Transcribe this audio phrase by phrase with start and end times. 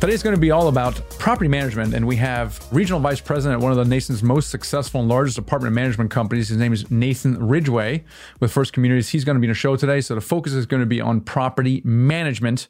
[0.00, 3.62] Today's going to be all about property management, and we have regional vice president at
[3.64, 6.50] one of the nation's most successful and largest apartment management companies.
[6.50, 8.04] His name is Nathan Ridgway
[8.38, 9.08] with First Communities.
[9.08, 11.00] He's going to be in a show today, so the focus is going to be
[11.00, 12.68] on property management,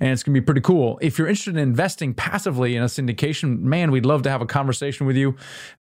[0.00, 0.98] and it's going to be pretty cool.
[1.00, 4.46] If you're interested in investing passively in a syndication, man, we'd love to have a
[4.46, 5.34] conversation with you.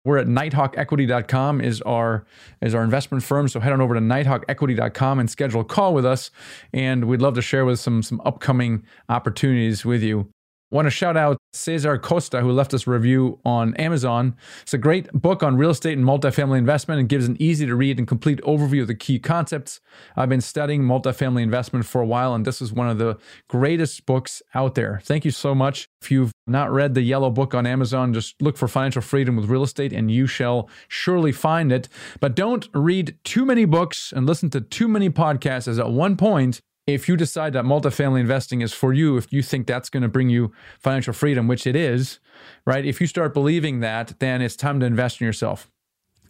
[0.05, 2.23] We're at nighthawkequity.com is our
[2.61, 3.47] is our investment firm.
[3.47, 6.29] So head on over to nighthawkequity.com and schedule a call with us,
[6.71, 10.32] and we'd love to share with some some upcoming opportunities with you
[10.73, 14.35] want to shout out Cesar Costa, who left us a review on Amazon.
[14.63, 17.75] It's a great book on real estate and multifamily investment and gives an easy to
[17.75, 19.79] read and complete overview of the key concepts.
[20.15, 24.05] I've been studying multifamily investment for a while, and this is one of the greatest
[24.07, 24.99] books out there.
[25.03, 25.87] Thank you so much.
[26.01, 29.45] If you've not read the yellow book on Amazon, just look for Financial Freedom with
[29.45, 31.87] Real Estate and you shall surely find it.
[32.19, 36.17] But don't read too many books and listen to too many podcasts, as at one
[36.17, 40.03] point, if you decide that multifamily investing is for you, if you think that's going
[40.03, 42.19] to bring you financial freedom, which it is,
[42.65, 42.85] right?
[42.85, 45.69] If you start believing that, then it's time to invest in yourself.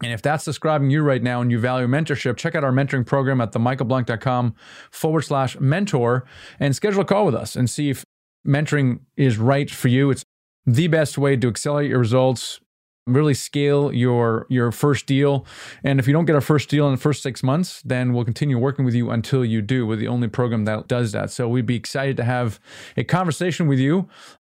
[0.04, 3.06] And if that's describing you right now and you value mentorship, check out our mentoring
[3.06, 4.54] program at themichaelblank.com
[4.92, 6.26] forward slash mentor
[6.60, 8.04] and schedule a call with us and see if
[8.46, 10.12] mentoring is right for you.
[10.12, 10.24] It's
[10.66, 12.60] the best way to accelerate your results,
[13.06, 15.46] really scale your your first deal
[15.84, 18.24] and if you don't get a first deal in the first six months then we'll
[18.24, 21.50] continue working with you until you do we're the only program that does that so
[21.50, 22.60] we'd be excited to have
[22.96, 24.08] a conversation with you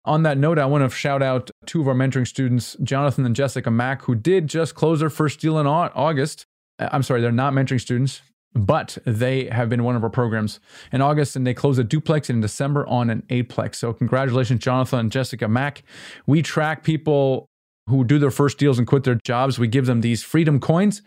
[0.06, 3.36] on that note, I want to shout out two of our mentoring students, Jonathan and
[3.36, 6.48] Jessica Mack, who did just close their first deal in August.
[6.80, 8.22] Uh, I'm sorry, they're not mentoring students,
[8.56, 10.60] but they have been one of our programs
[10.92, 13.76] in August and they closed a duplex in December on an eightplex.
[13.76, 15.84] So, congratulations, Jonathan and Jessica Mack.
[16.26, 17.48] We track people
[17.92, 21.02] who do their first deals and quit their jobs, we give them these freedom coins.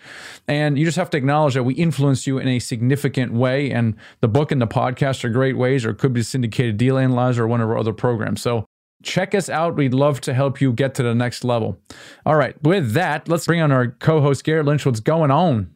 [0.46, 3.70] And you just have to acknowledge that we influence you in a significant way.
[3.70, 6.96] And the book and the podcast are great ways, or it could be syndicated deal
[6.96, 8.40] analyzer or one of our other programs.
[8.40, 8.66] So
[9.02, 9.76] check us out.
[9.76, 11.78] We'd love to help you get to the next level.
[12.24, 12.60] All right.
[12.62, 14.86] With that, let's bring on our co-host Garrett Lynch.
[14.86, 15.74] What's going on?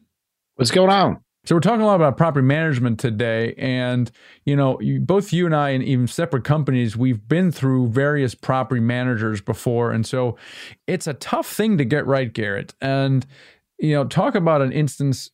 [0.55, 1.19] What's going on?
[1.45, 4.11] So we're talking a lot about property management today, and
[4.45, 8.35] you know, you, both you and I, and even separate companies, we've been through various
[8.35, 10.37] property managers before, and so
[10.85, 12.75] it's a tough thing to get right, Garrett.
[12.81, 13.25] And
[13.79, 15.31] you know, talk about an instance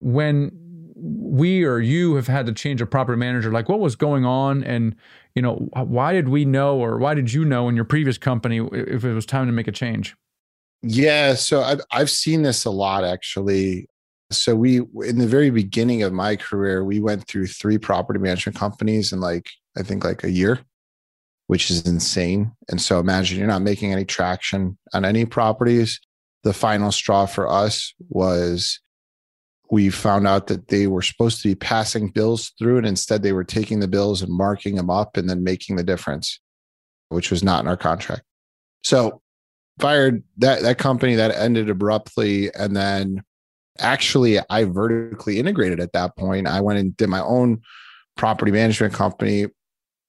[0.00, 0.50] when
[0.96, 3.52] we or you have had to change a property manager.
[3.52, 4.96] Like, what was going on, and
[5.36, 8.58] you know, why did we know, or why did you know in your previous company
[8.72, 10.16] if it was time to make a change?
[10.82, 13.88] Yeah, so I've I've seen this a lot actually.
[14.30, 18.58] So we in the very beginning of my career, we went through three property management
[18.58, 20.60] companies in like I think like a year,
[21.46, 22.52] which is insane.
[22.68, 26.00] And so imagine you're not making any traction on any properties.
[26.44, 28.80] The final straw for us was
[29.70, 33.32] we found out that they were supposed to be passing bills through and instead they
[33.32, 36.40] were taking the bills and marking them up and then making the difference,
[37.08, 38.22] which was not in our contract.
[38.82, 39.20] So
[39.78, 43.22] fired that that company that ended abruptly and then
[43.80, 46.46] actually I vertically integrated at that point.
[46.46, 47.60] I went and did my own
[48.16, 49.46] property management company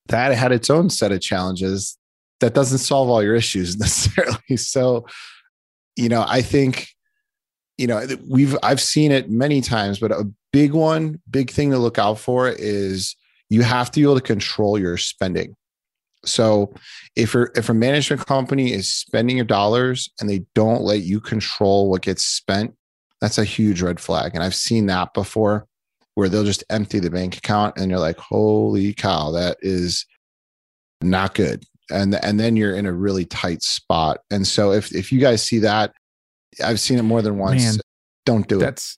[0.08, 1.98] that had its own set of challenges
[2.40, 4.58] that doesn't solve all your issues necessarily.
[4.58, 5.06] So,
[5.96, 6.88] you know, I think,
[7.78, 11.78] you know, we've I've seen it many times, but a big one, big thing to
[11.78, 13.16] look out for is
[13.50, 15.56] you have to be able to control your spending.
[16.26, 16.74] So
[17.16, 21.22] if you're if a management company is spending your dollars and they don't let you
[21.22, 22.76] control what gets spent,
[23.22, 24.32] that's a huge red flag.
[24.34, 25.68] And I've seen that before
[26.16, 30.06] where they'll just empty the bank account and you're like, holy cow, that is
[31.02, 31.64] not good.
[31.92, 34.20] And, and then you're in a really tight spot.
[34.30, 35.94] And so if, if you guys see that,
[36.64, 37.64] I've seen it more than once.
[37.64, 37.76] Man,
[38.26, 38.98] don't do that's, it.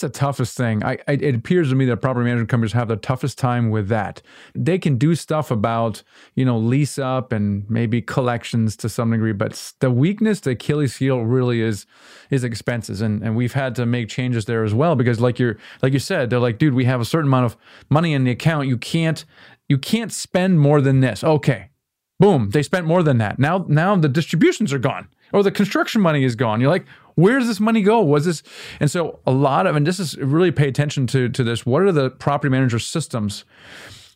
[0.00, 0.82] the toughest thing.
[0.82, 3.86] I, I, it appears to me that property management companies have the toughest time with
[3.88, 4.20] that.
[4.52, 6.02] They can do stuff about,
[6.34, 10.96] you know, lease up and maybe collections to some degree, but the weakness, the Achilles
[10.96, 11.86] heel really is
[12.28, 13.00] is expenses.
[13.00, 16.00] And and we've had to make changes there as well because like you're like you
[16.00, 17.56] said, they're like, dude, we have a certain amount of
[17.88, 18.66] money in the account.
[18.66, 19.24] You can't
[19.68, 21.22] you can't spend more than this.
[21.22, 21.70] Okay.
[22.18, 23.38] Boom, they spent more than that.
[23.38, 26.60] Now now the distributions are gone or the construction money is gone.
[26.60, 28.00] You're like, where does this money go?
[28.00, 28.42] Was this?
[28.80, 31.66] And so a lot of, and this is really pay attention to, to this.
[31.66, 33.44] What are the property manager systems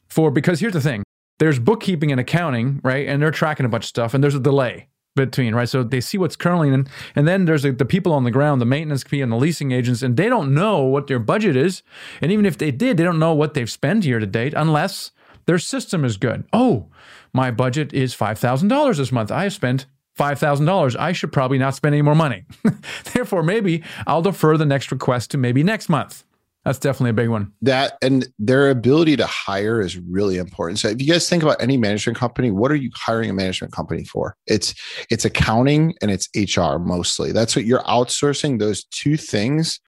[0.08, 0.30] for?
[0.30, 1.02] Because here's the thing
[1.38, 3.08] there's bookkeeping and accounting, right?
[3.08, 4.88] And they're tracking a bunch of stuff and there's a delay.
[5.14, 5.68] between, right?
[5.68, 8.60] So they see what's currently in, and then there's the, the people on the ground,
[8.60, 11.82] the maintenance fee and the leasing agents, and they don't know what their budget is.
[12.20, 15.10] And even if they did, they don't know what they've spent year to date unless
[15.46, 16.44] their system is good.
[16.52, 16.86] Oh,
[17.32, 19.30] my budget is $5,000 this month.
[19.30, 19.86] I have spent
[20.18, 20.96] $5,000.
[20.96, 22.44] I should probably not spend any more money.
[23.12, 26.24] Therefore, maybe I'll defer the next request to maybe next month.
[26.64, 27.52] That's definitely a big one.
[27.62, 30.78] That and their ability to hire is really important.
[30.78, 33.72] So if you guys think about any management company, what are you hiring a management
[33.72, 34.36] company for?
[34.46, 34.74] It's
[35.10, 37.32] it's accounting and it's HR mostly.
[37.32, 38.60] That's what you're outsourcing.
[38.60, 39.80] Those two things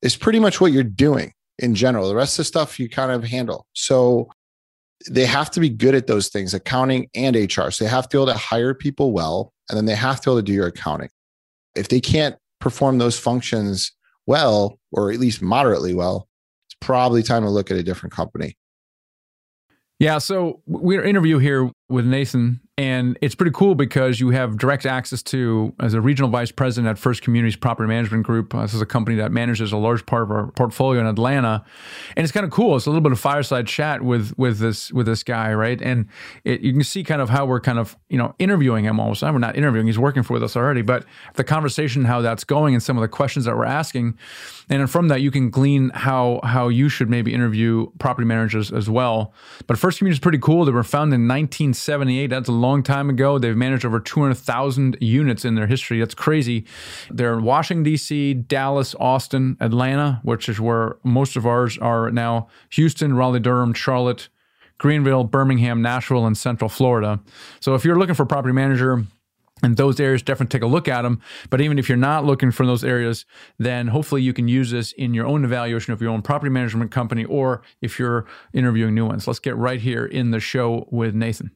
[0.00, 2.08] is pretty much what you're doing in general.
[2.08, 3.66] The rest of the stuff you kind of handle.
[3.74, 4.30] So
[5.10, 7.70] they have to be good at those things, accounting and HR.
[7.70, 10.28] So they have to be able to hire people well, and then they have to
[10.28, 11.10] be able to do your accounting.
[11.74, 13.92] If they can't perform those functions
[14.26, 16.28] well, or at least moderately well,
[16.66, 18.56] it's probably time to look at a different company.
[19.98, 20.18] Yeah.
[20.18, 25.22] So we're interview here with Nathan and it's pretty cool because you have direct access
[25.22, 28.52] to, as a regional vice president at First Communities Property Management Group.
[28.52, 31.64] Uh, this is a company that manages a large part of our portfolio in Atlanta,
[32.16, 32.74] and it's kind of cool.
[32.74, 35.80] It's a little bit of fireside chat with with this with this guy, right?
[35.80, 36.06] And
[36.42, 39.22] it, you can see kind of how we're kind of you know interviewing him almost.
[39.22, 40.82] We're not interviewing; he's working for us already.
[40.82, 41.04] But
[41.34, 44.18] the conversation, how that's going, and some of the questions that we're asking,
[44.68, 48.90] and from that you can glean how how you should maybe interview property managers as
[48.90, 49.32] well.
[49.68, 50.64] But First Community is pretty cool.
[50.64, 51.28] They were founded in
[51.74, 52.26] 1978.
[52.28, 53.38] That's a long time ago.
[53.38, 55.98] They've managed over 200,000 units in their history.
[55.98, 56.66] That's crazy.
[57.10, 62.48] They're in Washington, D.C., Dallas, Austin, Atlanta, which is where most of ours are now,
[62.70, 64.28] Houston, Raleigh, Durham, Charlotte,
[64.78, 67.20] Greenville, Birmingham, Nashville, and Central Florida.
[67.60, 69.04] So if you're looking for a property manager,
[69.62, 71.20] in those areas, definitely take a look at them.
[71.48, 73.24] But even if you're not looking for those areas,
[73.58, 76.90] then hopefully you can use this in your own evaluation of your own property management
[76.90, 79.26] company or if you're interviewing new ones.
[79.26, 81.50] Let's get right here in the show with Nathan.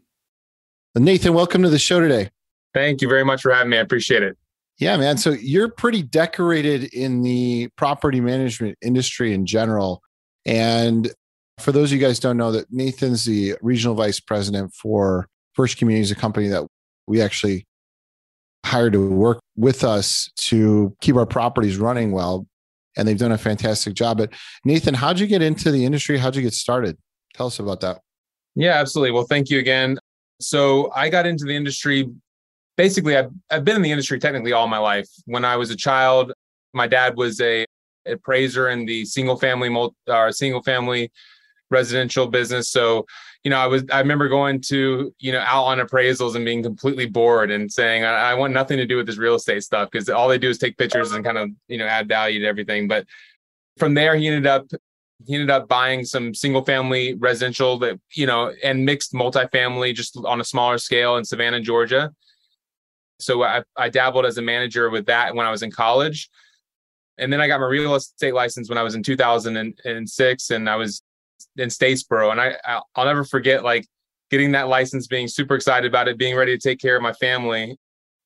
[0.94, 2.30] Nathan, welcome to the show today.
[2.74, 3.78] Thank you very much for having me.
[3.78, 4.36] I appreciate it.
[4.78, 5.16] Yeah, man.
[5.18, 10.02] So you're pretty decorated in the property management industry in general.
[10.46, 11.12] And
[11.58, 15.78] for those of you guys don't know that Nathan's the regional vice president for First
[15.78, 16.64] Communities, a company that
[17.08, 17.66] we actually
[18.64, 22.46] hired to work with us to keep our properties running well.
[22.96, 24.18] And they've done a fantastic job.
[24.18, 24.32] But
[24.64, 26.18] Nathan, how'd you get into the industry?
[26.18, 26.96] How'd you get started?
[27.34, 28.00] Tell us about that.
[28.54, 29.12] Yeah, absolutely.
[29.12, 29.98] Well, thank you again.
[30.40, 32.08] So I got into the industry.
[32.76, 35.08] Basically, I've, I've been in the industry technically all my life.
[35.26, 36.32] When I was a child,
[36.72, 37.66] my dad was a
[38.06, 41.10] appraiser in the single family or uh, single family
[41.70, 42.70] residential business.
[42.70, 43.06] So,
[43.44, 46.62] you know, I was I remember going to you know out on appraisals and being
[46.62, 49.90] completely bored and saying I, I want nothing to do with this real estate stuff
[49.90, 52.46] because all they do is take pictures and kind of you know add value to
[52.46, 52.88] everything.
[52.88, 53.06] But
[53.76, 54.66] from there, he ended up
[55.26, 60.16] he ended up buying some single family residential that you know and mixed multifamily just
[60.24, 62.12] on a smaller scale in savannah georgia.
[63.20, 66.28] So I, I dabbled as a manager with that when i was in college.
[67.18, 70.76] And then i got my real estate license when i was in 2006 and i
[70.76, 71.02] was
[71.56, 72.30] in statesboro.
[72.30, 73.86] And i i'll never forget like
[74.30, 77.12] getting that license being super excited about it being ready to take care of my
[77.14, 77.76] family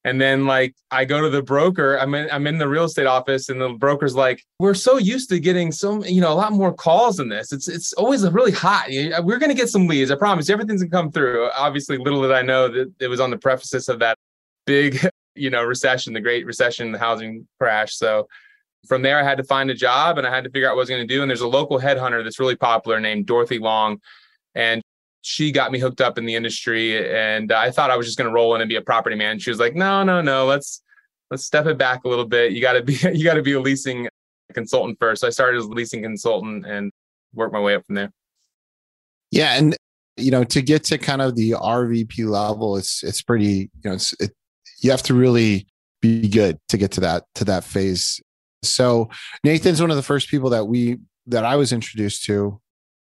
[0.05, 3.07] and then like I go to the broker, I'm in I'm in the real estate
[3.07, 6.53] office, and the broker's like, "We're so used to getting some, you know, a lot
[6.53, 7.53] more calls than this.
[7.53, 8.89] It's it's always really hot.
[8.89, 10.11] Uh, we're gonna get some leads.
[10.11, 10.51] I promise.
[10.51, 13.89] Everything's gonna come through." Obviously, little did I know that it was on the prefaces
[13.89, 14.19] of that
[14.67, 14.99] big,
[15.37, 17.95] you know, recession, the Great Recession, the housing crash.
[17.97, 18.27] So
[18.89, 20.81] from there, I had to find a job, and I had to figure out what
[20.81, 21.23] I was going to do.
[21.23, 24.01] And there's a local headhunter that's really popular named Dorothy Long,
[24.57, 24.83] and
[25.23, 28.29] she got me hooked up in the industry and I thought I was just going
[28.29, 29.39] to roll in and be a property man.
[29.39, 30.83] She was like, no, no, no, let's,
[31.31, 32.53] let's step it back a little bit.
[32.53, 34.09] You got to be, you got to be a leasing
[34.53, 35.21] consultant first.
[35.21, 36.91] So I started as a leasing consultant and
[37.33, 38.13] worked my way up from there.
[39.31, 39.57] Yeah.
[39.57, 39.77] And,
[40.17, 43.93] you know, to get to kind of the RVP level, it's, it's pretty, you know,
[43.93, 44.33] it's, it,
[44.81, 45.67] you have to really
[46.01, 48.21] be good to get to that, to that phase.
[48.65, 49.09] So
[49.45, 50.99] Nathan's one of the first people that we,
[51.29, 52.61] that I was introduced to,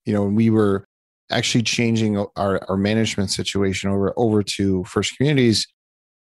[0.05, 0.85] you know, when we were
[1.31, 5.67] actually changing our, our management situation over over to first communities.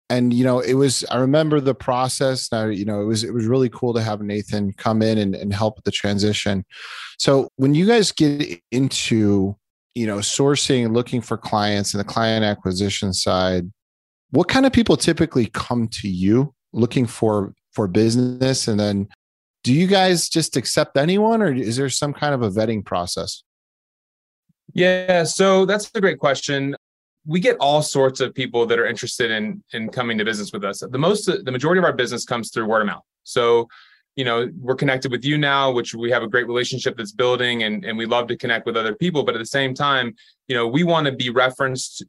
[0.10, 3.34] And you know it was i remember the process now you know it was it
[3.34, 6.64] was really cool to have nathan come in and, and help with the transition.
[7.18, 9.58] So when you guys get into
[9.96, 13.70] you know sourcing looking for clients and the client acquisition side
[14.32, 18.68] what kind of people typically come to you looking for for business?
[18.68, 19.08] And then
[19.64, 23.44] do you guys just accept anyone or is there some kind of a vetting process
[24.74, 26.76] yeah, so that's a great question.
[27.26, 30.64] We get all sorts of people that are interested in in coming to business with
[30.64, 30.80] us.
[30.80, 33.04] The most the majority of our business comes through word of mouth.
[33.24, 33.68] So,
[34.16, 37.64] you know, we're connected with you now, which we have a great relationship that's building
[37.64, 40.16] and and we love to connect with other people, but at the same time,
[40.48, 42.06] you know, we want to be referenced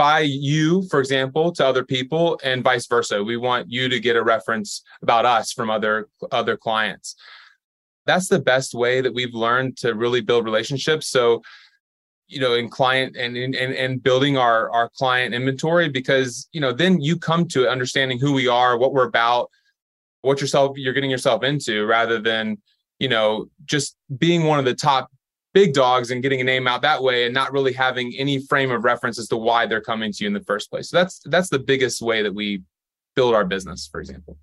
[0.00, 3.22] by you, for example, to other people and vice versa.
[3.22, 7.16] We want you to get a reference about us from other other clients.
[8.06, 11.06] That's the best way that we've learned to really build relationships.
[11.08, 11.42] So,
[12.30, 16.72] you know, in client and and and building our our client inventory because, you know,
[16.72, 19.50] then you come to understanding who we are, what we're about,
[20.22, 22.56] what yourself you're getting yourself into rather than,
[22.98, 25.10] you know, just being one of the top
[25.52, 28.70] big dogs and getting a name out that way and not really having any frame
[28.70, 30.88] of reference as to why they're coming to you in the first place.
[30.90, 32.62] So that's that's the biggest way that we
[33.16, 34.38] build our business, for example.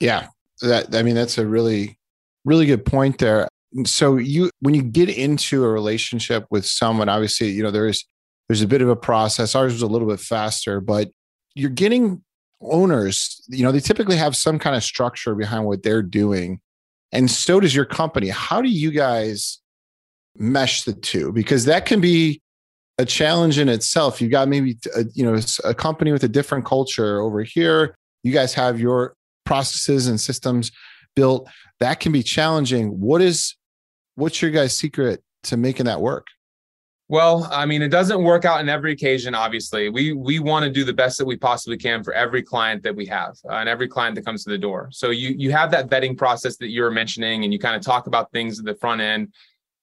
[0.00, 0.28] Yeah.
[0.62, 1.98] That I mean that's a really
[2.46, 3.48] really good point there.
[3.84, 8.04] So you when you get into a relationship with someone obviously, you know there's
[8.48, 9.54] there's a bit of a process.
[9.54, 11.10] Ours was a little bit faster, but
[11.54, 12.22] you're getting
[12.60, 16.60] owners, you know, they typically have some kind of structure behind what they're doing.
[17.12, 18.28] And so does your company.
[18.28, 19.60] How do you guys
[20.38, 22.40] mesh the two because that can be
[22.98, 24.20] a challenge in itself.
[24.20, 27.94] You've got maybe a, you know a company with a different culture over here.
[28.22, 29.14] You guys have your
[29.44, 30.72] processes and systems
[31.14, 31.48] built.
[31.80, 32.88] That can be challenging.
[33.00, 33.54] What is
[34.16, 36.26] what's your guys' secret to making that work?
[37.08, 39.32] Well, I mean, it doesn't work out in every occasion.
[39.32, 42.82] Obviously, we we want to do the best that we possibly can for every client
[42.82, 44.88] that we have uh, and every client that comes to the door.
[44.90, 48.08] So you you have that vetting process that you're mentioning, and you kind of talk
[48.08, 49.32] about things at the front end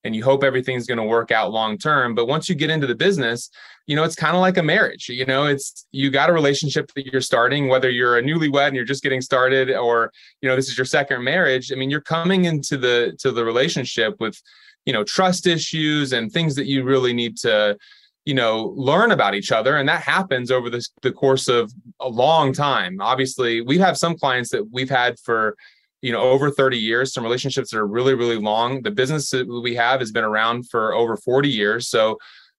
[0.04, 2.88] and you hope everything's going to work out long term but once you get into
[2.88, 3.50] the business
[3.88, 6.92] you know it's kind of like a marriage you know it's you got a relationship
[6.96, 10.56] that you're starting whether you're a newlywed and you're just getting started or you know
[10.56, 14.42] this is your second marriage i mean you're coming into the to the relationship with
[14.86, 17.78] you know trust issues and things that you really need to
[18.26, 22.08] you know learn about each other and that happens over this, the course of a
[22.08, 23.02] long time.
[23.02, 25.56] Obviously we have some clients that we've had for
[26.04, 28.84] you know over 30 years some relationships that are really really long.
[28.84, 32.18] The business that we have has been around for over 40 years so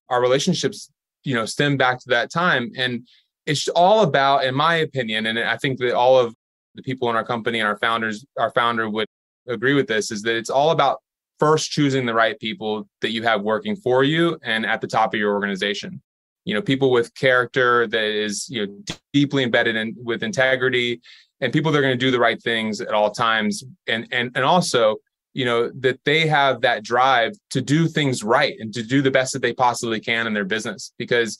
[0.09, 0.91] our relationships
[1.23, 2.71] you know stem back to that time.
[2.77, 3.07] And
[3.45, 6.33] it's all about in my opinion and i think that all of
[6.73, 9.07] the people in our company and our founders our founder would
[9.47, 10.97] agree with this is that it's all about
[11.39, 15.13] first choosing the right people that you have working for you and at the top
[15.13, 16.01] of your organization.
[16.45, 18.77] You know people with character that is you know
[19.13, 21.01] deeply embedded in with integrity
[21.41, 24.31] and people that are going to do the right things at all times and and
[24.35, 24.97] and also
[25.33, 29.11] you know that they have that drive to do things right and to do the
[29.11, 31.37] best that they possibly can in their business because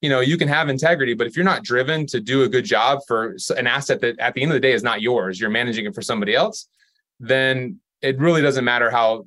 [0.00, 2.64] you know you can have integrity but if you're not driven to do a good
[2.64, 5.50] job for an asset that at the end of the day is not yours you're
[5.50, 6.68] managing it for somebody else
[7.20, 9.24] then it really doesn't matter how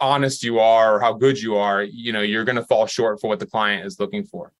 [0.00, 3.20] honest you are or how good you are you know you're going to fall short
[3.20, 4.52] for what the client is looking for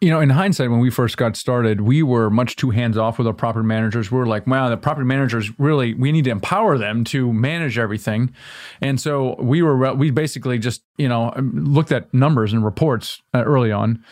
[0.00, 3.18] you know, in hindsight, when we first got started, we were much too hands off
[3.18, 4.10] with our property managers.
[4.10, 7.76] We were like, wow, the property managers really, we need to empower them to manage
[7.76, 8.32] everything.
[8.80, 13.42] And so we were, we basically just, you know, looked at numbers and reports uh,
[13.44, 14.02] early on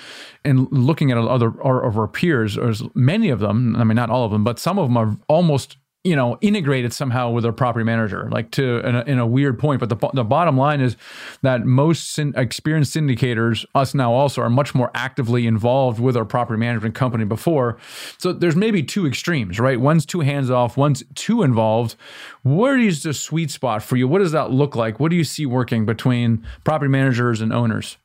[0.45, 4.27] and looking at other of our peers, or many of them, I mean, not all
[4.27, 7.85] of them, but some of them are almost you know integrated somehow with our property
[7.85, 10.97] manager like to in a, in a weird point but the, the bottom line is
[11.43, 16.25] that most syn- experienced syndicators us now also are much more actively involved with our
[16.25, 17.77] property management company before.
[18.19, 19.81] So there's maybe two extremes right?
[19.81, 21.97] One's too hands off one's too involved.
[22.43, 24.07] Where is the sweet spot for you?
[24.07, 25.01] What does that look like?
[25.01, 27.97] What do you see working between property managers and owners?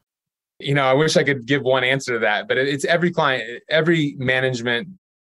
[0.59, 3.61] You know i wish i could give one answer to that but it's every client
[3.69, 4.87] every management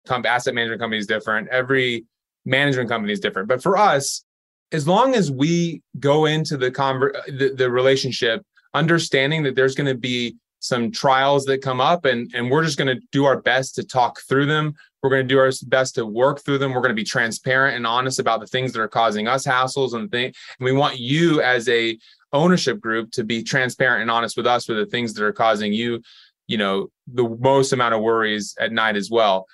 [0.10, 1.48] comp asset management company is different.
[1.50, 2.06] Every
[2.50, 3.48] management company is different.
[3.48, 4.24] But for us,
[4.72, 9.88] as long as we go into the, conver- the, the relationship understanding that there's going
[9.88, 13.42] to be some trials that come up and and we're just going to do our
[13.42, 14.74] best to talk through them.
[15.02, 16.74] We're going to do our best to work through them.
[16.74, 19.94] We're going to be transparent and honest about the things that are causing us hassles
[19.94, 21.98] and things and we want you as a
[22.34, 25.74] ownership group to be transparent and honest with us with the things that are causing
[25.74, 26.02] you
[26.48, 29.48] you know the most amount of worries at night as well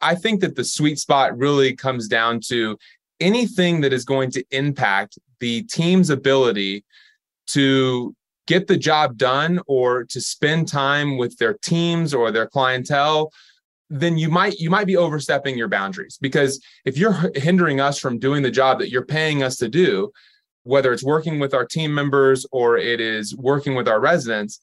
[0.00, 2.78] I think that the sweet spot really comes down to
[3.18, 6.84] anything that is going to impact the team's ability
[7.48, 8.14] to
[8.46, 13.30] get the job done or to spend time with their teams or their clientele
[13.92, 16.16] then you might you might be overstepping your boundaries.
[16.20, 20.12] Because if you're hindering us from doing the job that you're paying us to do
[20.62, 24.60] whether it's working with our team members or it is working with our residents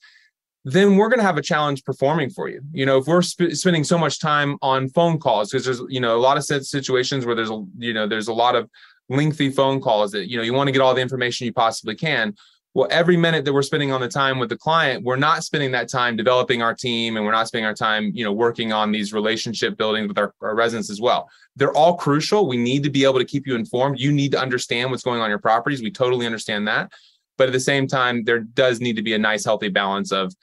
[0.65, 2.61] then we're going to have a challenge performing for you.
[2.73, 5.99] You know, if we're sp- spending so much time on phone calls, because there's, you
[5.99, 8.69] know, a lot of situations where there's, a, you know, there's a lot of
[9.09, 11.95] lengthy phone calls that, you know, you want to get all the information you possibly
[11.95, 12.35] can.
[12.73, 15.71] Well, every minute that we're spending on the time with the client, we're not spending
[15.71, 18.91] that time developing our team and we're not spending our time, you know, working on
[18.91, 21.27] these relationship building with our, our residents as well.
[21.55, 22.47] They're all crucial.
[22.47, 23.99] We need to be able to keep you informed.
[23.99, 25.81] You need to understand what's going on your properties.
[25.81, 26.91] We totally understand that.
[27.37, 30.33] But at the same time, there does need to be a nice, healthy balance of,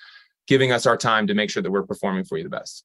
[0.47, 2.85] giving us our time to make sure that we're performing for you the best.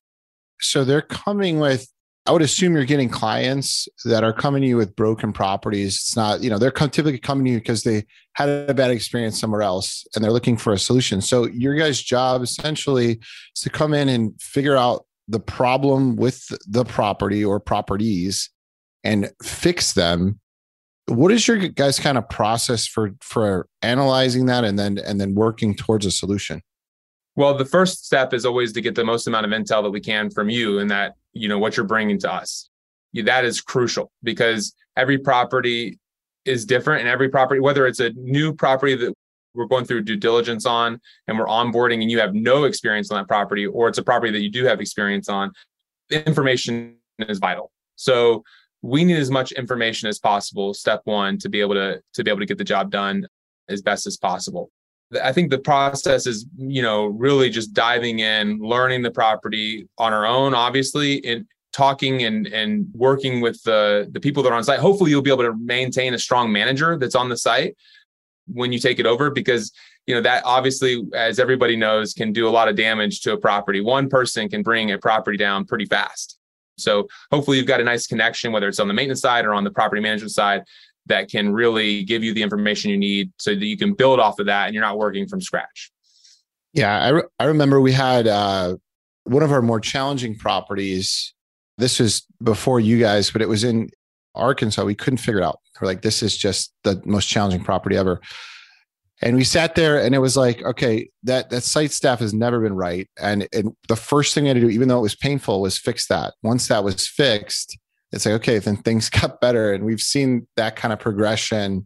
[0.61, 1.91] so they're coming with
[2.25, 5.95] I would assume you're getting clients that are coming to you with broken properties.
[5.95, 9.39] It's not, you know, they're typically coming to you because they had a bad experience
[9.39, 11.21] somewhere else and they're looking for a solution.
[11.21, 13.13] So your guys' job essentially
[13.55, 18.51] is to come in and figure out the problem with the property or properties
[19.03, 20.39] and fix them.
[21.09, 25.33] What is your guys' kind of process for for analyzing that and then and then
[25.35, 26.61] working towards a solution?
[27.35, 30.01] Well, the first step is always to get the most amount of intel that we
[30.01, 32.69] can from you and that, you know, what you're bringing to us.
[33.13, 35.99] That is crucial because every property
[36.45, 39.13] is different and every property, whether it's a new property that
[39.55, 43.17] we're going through due diligence on and we're onboarding and you have no experience on
[43.17, 45.51] that property, or it's a property that you do have experience on,
[46.11, 47.71] information is vital.
[47.95, 48.43] So
[48.81, 52.31] we need as much information as possible, step one, to be able to to be
[52.31, 53.27] able to get the job done
[53.67, 54.71] as best as possible.
[55.23, 60.13] I think the process is, you know, really just diving in, learning the property on
[60.13, 64.63] our own, obviously, and talking and and working with the the people that are on
[64.63, 64.79] site.
[64.79, 67.75] Hopefully, you'll be able to maintain a strong manager that's on the site
[68.47, 69.71] when you take it over, because
[70.07, 73.37] you know that obviously, as everybody knows, can do a lot of damage to a
[73.37, 73.81] property.
[73.81, 76.38] One person can bring a property down pretty fast.
[76.79, 79.63] So hopefully, you've got a nice connection, whether it's on the maintenance side or on
[79.63, 80.63] the property management side,
[81.05, 84.39] that can really give you the information you need so that you can build off
[84.39, 85.91] of that and you're not working from scratch.
[86.73, 88.75] Yeah, I, re- I remember we had uh,
[89.23, 91.33] one of our more challenging properties.
[91.77, 93.89] This was before you guys, but it was in
[94.35, 94.83] Arkansas.
[94.83, 95.59] We couldn't figure it out.
[95.81, 98.21] We're like, this is just the most challenging property ever.
[99.21, 102.61] And we sat there and it was like, okay, that that site staff has never
[102.61, 103.07] been right.
[103.21, 105.77] And, and the first thing we had to do, even though it was painful, was
[105.77, 106.33] fix that.
[106.41, 107.77] Once that was fixed,
[108.11, 111.85] it's like okay then things got better and we've seen that kind of progression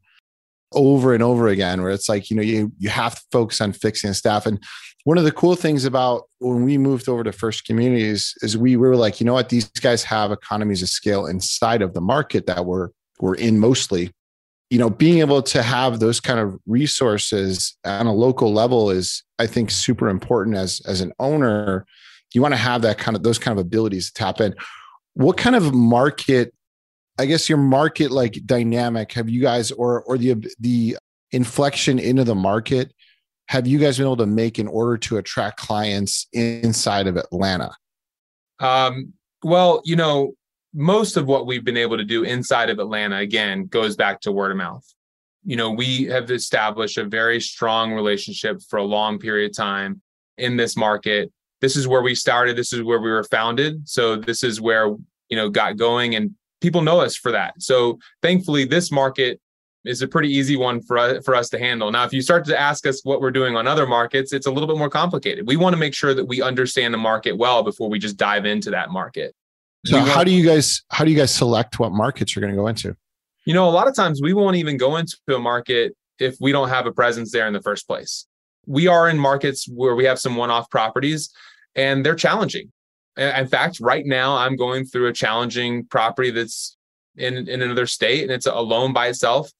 [0.74, 3.72] over and over again where it's like you know you you have to focus on
[3.72, 4.62] fixing the staff and
[5.06, 8.76] one of the cool things about when we moved over to first communities is we
[8.76, 12.48] were like you know what these guys have economies of scale inside of the market
[12.48, 14.12] that we're we're in mostly
[14.74, 19.24] you know being able to have those kind of resources on a local level is
[19.38, 21.86] i think super important as as an owner.
[22.34, 24.56] You want to have that kind of those kind of abilities to tap in.
[25.14, 26.56] What kind of market
[27.20, 30.98] i guess your market like dynamic have you guys or or the the
[31.32, 32.92] inflection into the market
[33.50, 37.70] have you guys been able to make in order to attract clients inside of atlanta?
[38.60, 40.34] Um, well you know
[40.74, 44.32] most of what we've been able to do inside of atlanta again goes back to
[44.32, 44.86] word of mouth
[45.44, 50.02] you know we have established a very strong relationship for a long period of time
[50.38, 51.32] in this market
[51.62, 54.88] this is where we started this is where we were founded so this is where
[55.30, 56.32] you know got going and
[56.62, 59.40] people know us for that so thankfully this market
[59.86, 61.92] is a pretty easy one for us, for us to handle.
[61.92, 64.52] Now, if you start to ask us what we're doing on other markets, it's a
[64.52, 65.46] little bit more complicated.
[65.48, 68.46] We want to make sure that we understand the market well before we just dive
[68.46, 69.36] into that market.
[69.86, 72.60] So, how do you guys how do you guys select what markets you're going to
[72.60, 72.96] go into?
[73.46, 76.52] You know, a lot of times we won't even go into a market if we
[76.52, 78.26] don't have a presence there in the first place.
[78.66, 81.30] We are in markets where we have some one-off properties
[81.76, 82.72] and they're challenging.
[83.18, 86.78] In fact, right now I'm going through a challenging property that's
[87.18, 89.52] in, in another state and it's a loan by itself.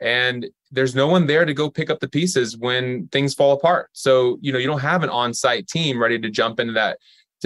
[0.00, 3.90] And there's no one there to go pick up the pieces when things fall apart.
[3.92, 6.98] So, you know, you don't have an on-site team ready to jump into that.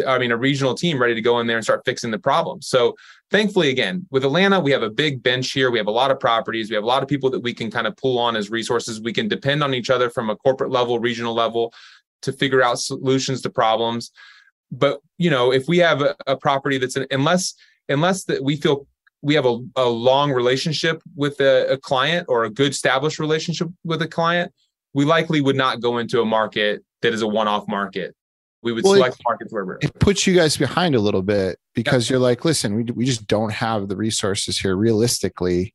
[0.06, 2.62] I mean, a regional team ready to go in there and start fixing the problem.
[2.62, 2.96] So,
[3.30, 5.70] thankfully, again, with Atlanta, we have a big bench here.
[5.70, 6.70] We have a lot of properties.
[6.70, 9.00] We have a lot of people that we can kind of pull on as resources.
[9.00, 11.72] We can depend on each other from a corporate level, regional level
[12.22, 14.10] to figure out solutions to problems.
[14.70, 17.54] But you know, if we have a, a property that's an, unless
[17.88, 18.86] unless that we feel
[19.22, 23.68] we have a, a long relationship with a, a client or a good established relationship
[23.84, 24.52] with a client,
[24.94, 28.14] we likely would not go into a market that is a one-off market.
[28.62, 29.78] We would well, select it, markets where we're.
[29.80, 33.26] It puts you guys behind a little bit because you're like, listen, we, we just
[33.26, 35.74] don't have the resources here realistically.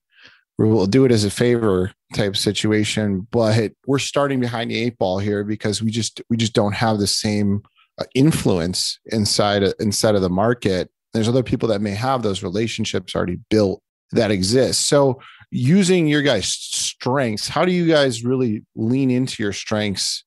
[0.58, 5.18] We'll do it as a favor type situation, but we're starting behind the eight ball
[5.18, 7.64] here because we just we just don't have the same
[7.98, 10.92] uh, influence inside inside of the market.
[11.14, 14.88] There's other people that may have those relationships already built that exist.
[14.88, 15.20] So
[15.52, 20.24] using your guys' strengths, how do you guys really lean into your strengths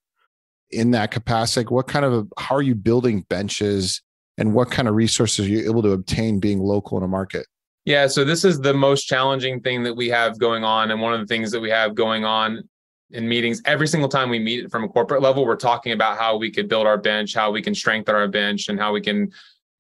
[0.71, 1.65] in that capacity?
[1.65, 4.03] Like What kind of how are you building benches
[4.39, 7.47] and what kind of resources are you able to obtain being local in a market?
[7.85, 10.91] Yeah, so this is the most challenging thing that we have going on.
[10.91, 12.69] And one of the things that we have going on
[13.11, 16.37] in meetings every single time we meet from a corporate level we're talking about how
[16.37, 19.31] we could build our bench how we can strengthen our bench and how we can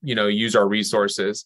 [0.02, 1.44] you know use our resources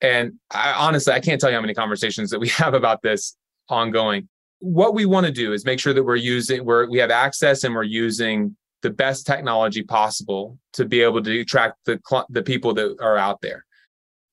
[0.00, 3.36] and I, honestly i can't tell you how many conversations that we have about this
[3.68, 4.28] ongoing
[4.60, 7.64] what we want to do is make sure that we're using we're we have access
[7.64, 12.74] and we're using the best technology possible to be able to attract the the people
[12.74, 13.64] that are out there.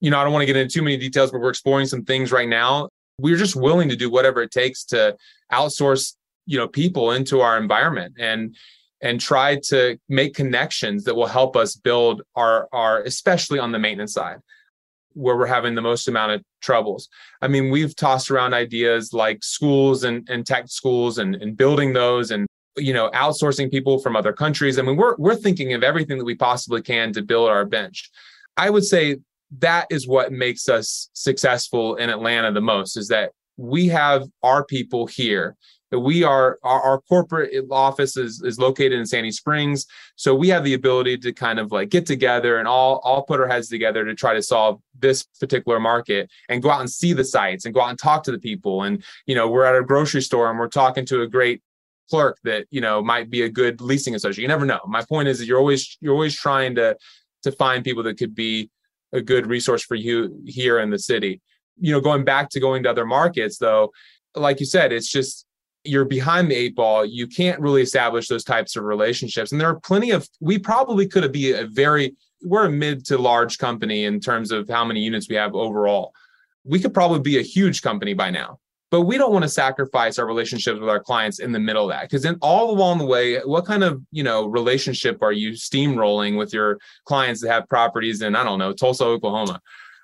[0.02, 2.04] You know, I don't want to get into too many details, but we're exploring some
[2.04, 2.90] things right now.
[3.20, 5.16] We're just willing to do whatever it takes to
[5.52, 8.56] outsource, you know, people into our environment and
[9.02, 13.80] and try to make connections that will help us build our our especially on the
[13.80, 14.40] maintenance side
[15.16, 17.08] where we're having the most amount of troubles.
[17.42, 21.94] I mean, we've tossed around ideas like schools and, and tech schools and, and building
[21.94, 22.46] those and
[22.78, 24.78] you know outsourcing people from other countries.
[24.78, 28.10] I mean, we're we're thinking of everything that we possibly can to build our bench.
[28.58, 29.18] I would say
[29.60, 34.66] that is what makes us successful in Atlanta the most is that we have our
[34.66, 35.56] people here
[35.92, 39.86] we are our, our, corporate office is, is located in sandy springs
[40.16, 43.40] so we have the ability to kind of like get together and all all put
[43.40, 47.14] our heads together to try to solve this particular market and go out and see
[47.14, 49.76] the sites and go out and talk to the people and you know we're at
[49.76, 51.62] a grocery store and we're talking to a great
[52.10, 54.42] clerk that you know might be a good leasing associate.
[54.42, 54.80] You never know.
[54.88, 56.98] My point is that you're always you're always trying to
[57.44, 58.70] to find people that could be
[59.14, 61.42] a good resource for you here in the city.
[61.80, 63.92] You know going back to going to other markets though
[64.36, 65.46] like you said it's just
[65.86, 67.06] you're behind the eight ball.
[67.06, 69.52] You can't really establish those types of relationships.
[69.52, 73.18] And there are plenty of we probably could be a very we're a mid to
[73.18, 76.14] large company in terms of how many units we have overall.
[76.64, 78.60] We could probably be a huge company by now
[78.92, 81.90] but we don't want to sacrifice our relationships with our clients in the middle of
[81.90, 85.52] that because then all along the way what kind of you know relationship are you
[85.52, 89.60] steamrolling with your clients that have properties in i don't know tulsa oklahoma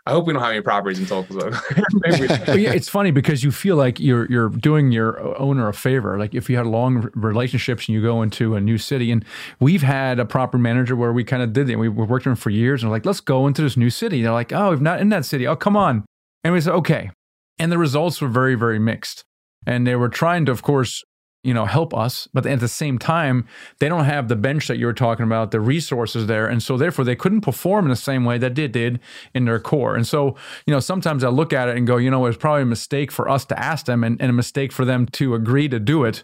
[0.08, 1.52] I hope we don't have any properties in Tulsa.
[2.58, 6.18] yeah, it's funny because you feel like you're you're doing your owner a favor.
[6.18, 9.24] Like if you had long relationships and you go into a new city, and
[9.60, 11.76] we've had a property manager where we kind of did it.
[11.76, 14.24] We were working for years, and like, let's go into this new city.
[14.24, 15.46] They're like, oh, we've not in that city.
[15.46, 16.04] Oh, come on.
[16.44, 17.12] And we said, okay.
[17.60, 19.24] And the results were very very mixed.
[19.68, 21.04] And they were trying to, of course,
[21.44, 23.48] you know help us but at the same time
[23.80, 26.46] they don't have the bench that you were talking about the resources there.
[26.46, 29.00] And so therefore they couldn't perform in the same way that they did
[29.34, 29.96] in their core.
[29.96, 30.36] And so
[30.66, 32.66] you know sometimes i look at it and go you know it was probably a
[32.66, 35.80] mistake for us to ask them and, and a mistake for them to agree to
[35.80, 36.24] do it.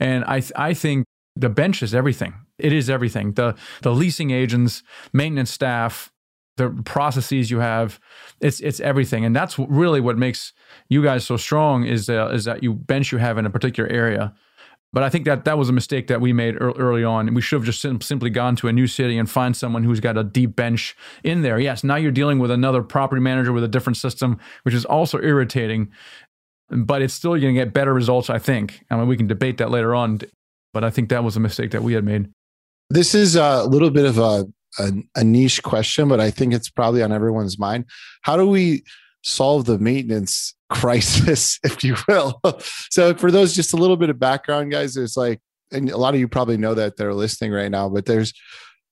[0.00, 2.34] And i i think the bench is everything.
[2.58, 3.34] It is everything.
[3.34, 6.10] The the leasing agents maintenance staff
[6.56, 8.00] the processes you have
[8.40, 10.52] it's it's everything and that's really what makes
[10.88, 13.88] you guys so strong is uh, is that you bench you have in a particular
[13.90, 14.34] area
[14.96, 17.34] but I think that that was a mistake that we made early on.
[17.34, 20.00] We should have just sim- simply gone to a new city and find someone who's
[20.00, 21.58] got a deep bench in there.
[21.58, 25.20] Yes, now you're dealing with another property manager with a different system, which is also
[25.20, 25.90] irritating.
[26.70, 28.84] But it's still going to get better results, I think.
[28.90, 30.20] I mean, we can debate that later on.
[30.72, 32.30] But I think that was a mistake that we had made.
[32.88, 34.46] This is a little bit of a,
[34.78, 37.86] a, a niche question, but I think it's probably on everyone's mind.
[38.22, 38.84] How do we
[39.22, 42.40] solve the maintenance crisis, if you will.
[42.90, 45.40] so for those just a little bit of background, guys, there's like,
[45.72, 48.32] and a lot of you probably know that they're listening right now, but there's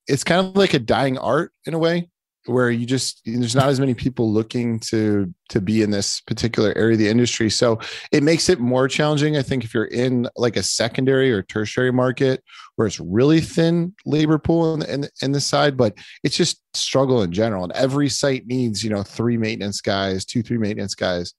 [0.07, 2.09] it's kind of like a dying art in a way
[2.45, 6.73] where you just there's not as many people looking to to be in this particular
[6.77, 7.49] area of the industry.
[7.49, 7.79] So
[8.11, 11.91] it makes it more challenging i think if you're in like a secondary or tertiary
[11.91, 12.43] market
[12.75, 17.21] where it's really thin labor pool in, in, in the side but it's just struggle
[17.21, 17.63] in general.
[17.63, 21.33] And every site needs you know three maintenance guys two three maintenance guys.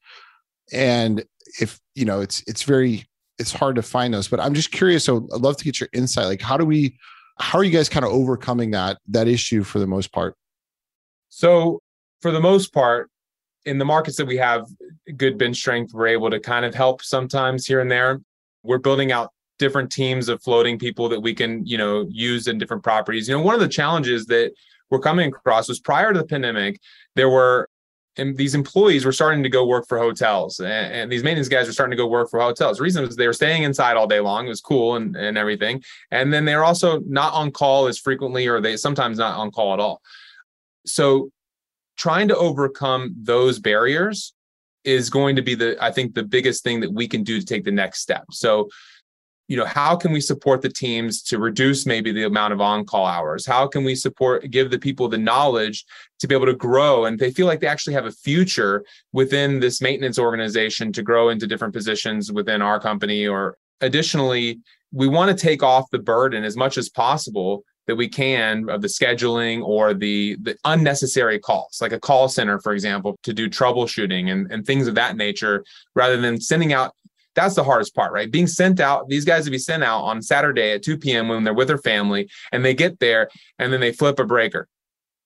[0.73, 1.25] And
[1.61, 3.05] if you know it's it's very
[3.39, 5.05] it's hard to find those but i'm just curious.
[5.05, 6.27] So i'd love to get your insight.
[6.27, 6.99] Like how do we
[7.39, 10.37] how are you guys kind of overcoming that that issue for the most part
[11.29, 11.81] so,
[12.21, 13.11] for the most part,
[13.65, 14.67] in the markets that we have
[15.17, 18.21] good bench strength, we're able to kind of help sometimes here and there.
[18.63, 22.59] We're building out different teams of floating people that we can, you know, use in
[22.59, 23.29] different properties.
[23.29, 24.53] You know, one of the challenges that
[24.91, 26.81] we're coming across was prior to the pandemic,
[27.15, 27.69] there were
[28.19, 31.67] and these employees were starting to go work for hotels and, and, these maintenance guys
[31.67, 34.07] were starting to go work for hotels the reason was they were staying inside all
[34.07, 37.87] day long it was cool and, and everything and then they're also not on call
[37.87, 40.01] as frequently or they sometimes not on call at all
[40.87, 41.31] so
[41.97, 44.35] trying to overcome those barriers
[44.85, 47.47] is going to be the i think the biggest thing that we can do to
[47.47, 48.25] take the next step.
[48.31, 48.69] So
[49.49, 53.07] you know how can we support the teams to reduce maybe the amount of on-call
[53.07, 53.47] hours?
[53.47, 55.85] How can we support give the people the knowledge
[56.19, 57.05] to be able to grow?
[57.05, 61.29] And they feel like they actually have a future within this maintenance organization to grow
[61.29, 64.59] into different positions within our company or additionally
[64.93, 68.83] we want to take off the burden as much as possible that we can of
[68.83, 73.49] the scheduling or the the unnecessary calls like a call center for example to do
[73.49, 76.93] troubleshooting and, and things of that nature rather than sending out
[77.35, 78.31] that's the hardest part right?
[78.31, 81.45] Being sent out these guys to be sent out on saturday at 2 p.m when
[81.45, 84.69] they're with their family and they get there and then they flip a breaker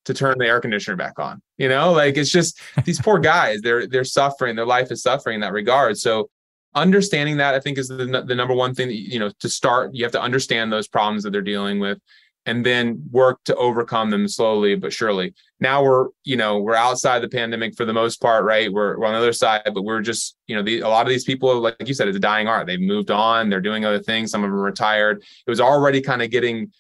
[0.07, 1.92] to turn the air conditioner back on you know?
[1.92, 5.53] Like it's just these poor guys they're they're suffering their life is suffering in that
[5.53, 5.99] regard.
[5.99, 6.31] So
[6.75, 9.92] understanding that I think is the, the number one thing that, you know, to start,
[9.92, 11.99] you have to understand those problems that they're dealing with
[12.46, 15.35] and then work to overcome them slowly but surely.
[15.61, 18.72] Now we're, you know, we're outside the pandemic for the most part, right?
[18.72, 21.11] We're, we're on the other side, but we're just, you know, the, a lot of
[21.11, 22.66] these people, like you said, it's a dying art.
[22.66, 24.31] They've moved on, they're doing other things.
[24.31, 25.22] Some of them retired.
[25.46, 26.72] It was already kind of getting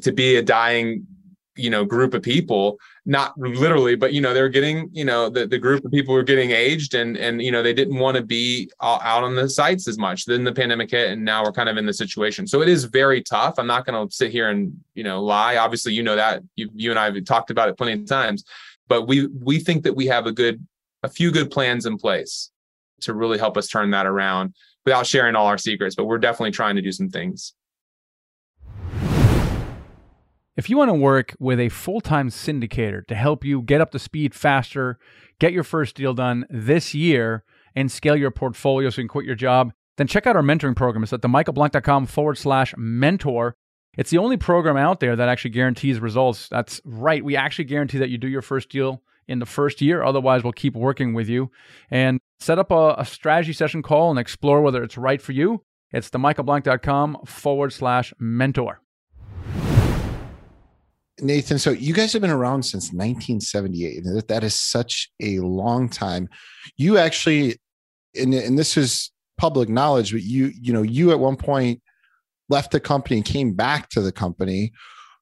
[0.00, 1.06] to be a dying
[1.56, 5.46] you know group of people not literally but you know they're getting you know the,
[5.46, 8.22] the group of people were getting aged and and you know they didn't want to
[8.22, 10.24] be out on the sites as much.
[10.24, 12.46] Then the pandemic hit and now we're kind of in the situation.
[12.46, 13.54] So it is very tough.
[13.58, 15.56] I'm not going to sit here and you know lie.
[15.56, 16.42] Obviously you know that.
[16.56, 18.44] You, you and i have talked about it plenty of times.
[18.88, 20.64] But we we think that we have a good
[21.02, 22.50] a few good plans in place
[23.02, 25.94] to really help us turn that around without sharing all our secrets.
[25.94, 27.54] But we're definitely trying to do some things
[30.56, 33.90] if you want to work with a full time syndicator to help you get up
[33.92, 34.98] to speed faster,
[35.38, 39.26] get your first deal done this year, and scale your portfolio so you can quit
[39.26, 41.02] your job, then check out our mentoring program.
[41.02, 43.54] It's at themichaelblank.com forward slash mentor.
[43.96, 46.48] It's the only program out there that actually guarantees results.
[46.48, 47.24] That's right.
[47.24, 50.02] We actually guarantee that you do your first deal in the first year.
[50.02, 51.50] Otherwise, we'll keep working with you
[51.90, 55.62] and set up a, a strategy session call and explore whether it's right for you.
[55.92, 58.80] It's themichaelblank.com forward slash mentor.
[61.20, 64.04] Nathan, so you guys have been around since 1978.
[64.04, 66.28] That, that is such a long time.
[66.76, 67.58] You actually,
[68.14, 71.80] and, and this is public knowledge, but you, you know, you at one point
[72.48, 74.72] left the company and came back to the company.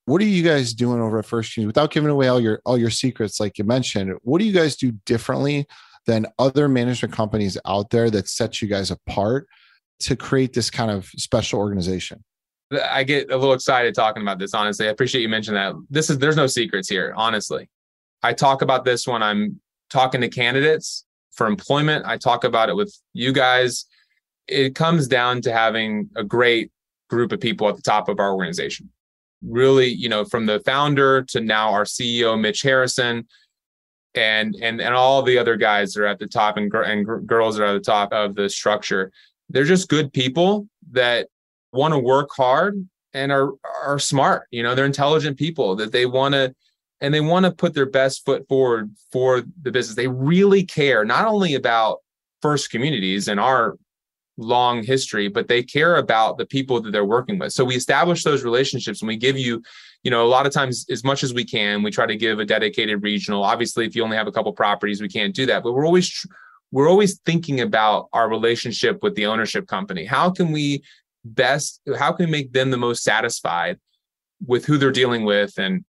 [0.07, 2.77] What are you guys doing over at First Community without giving away all your all
[2.77, 4.13] your secrets, like you mentioned?
[4.23, 5.67] What do you guys do differently
[6.07, 9.49] than other management companies out there that sets you guys apart
[10.01, 12.23] to create this kind of special organization?
[12.77, 14.55] I get a little excited talking about this.
[14.55, 15.75] Honestly, I appreciate you mentioning that.
[15.91, 17.13] This is there's no secrets here.
[17.17, 17.69] Honestly,
[18.23, 19.61] I talk about this when I'm
[19.91, 22.05] talking to candidates for employment.
[22.07, 23.87] I talk about it with you guys.
[24.49, 26.71] It comes down to having a great
[27.09, 28.91] group of people at the top of our organization.
[29.43, 33.27] Really, you know, from the founder to now our CEO Mitch Harrison,
[34.15, 37.57] and and and all the other guys that are at the top and, and girls
[37.57, 39.13] that are at the top of the structure.
[39.51, 41.29] They're just good people that
[41.75, 43.53] want to work hard and are
[43.85, 44.47] are smart.
[44.51, 46.55] You know, they're intelligent people that they want to
[47.01, 49.97] and they want to put their best foot forward for the business.
[49.97, 51.99] They really care not only about
[52.41, 53.77] first communities and our
[54.37, 57.53] long history, but they care about the people that they're working with.
[57.53, 59.63] So we establish those relationships and we give you,
[60.03, 62.39] you know, a lot of times as much as we can, we try to give
[62.41, 63.45] a dedicated regional.
[63.45, 66.27] Obviously, if you only have a couple properties, we can't do that, but we're always
[66.73, 70.05] we're always thinking about our relationship with the ownership company.
[70.05, 70.83] How can we
[71.25, 73.79] best how can we make them the most satisfied
[74.47, 75.85] with who they're dealing with and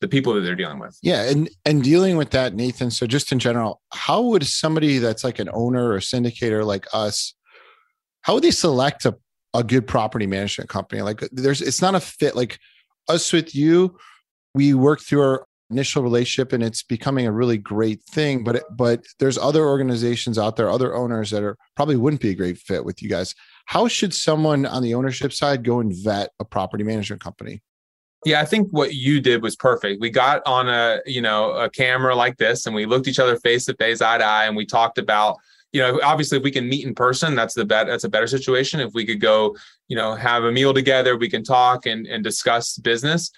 [0.00, 0.98] the people that they're dealing with?
[1.02, 5.24] Yeah and and dealing with that nathan so just in general how would somebody that's
[5.24, 7.34] like an owner or syndicator like us
[8.22, 9.16] how would they select a,
[9.54, 11.02] a good property management company?
[11.02, 12.58] Like there's it's not a fit like
[13.08, 13.96] us with you
[14.54, 19.04] we work through our initial relationship and it's becoming a really great thing but but
[19.20, 22.84] there's other organizations out there other owners that are probably wouldn't be a great fit
[22.84, 23.34] with you guys
[23.70, 27.62] how should someone on the ownership side go and vet a property management company?
[28.24, 30.00] Yeah i think what you did was perfect.
[30.00, 33.36] We got on a you know a camera like this and we looked each other
[33.36, 35.36] face to face eye to eye and we talked about
[35.72, 38.26] you know obviously if we can meet in person that's the bet that's a better
[38.26, 38.80] situation.
[38.80, 39.56] If we could go
[39.86, 43.30] you know have a meal together we can talk and and discuss business.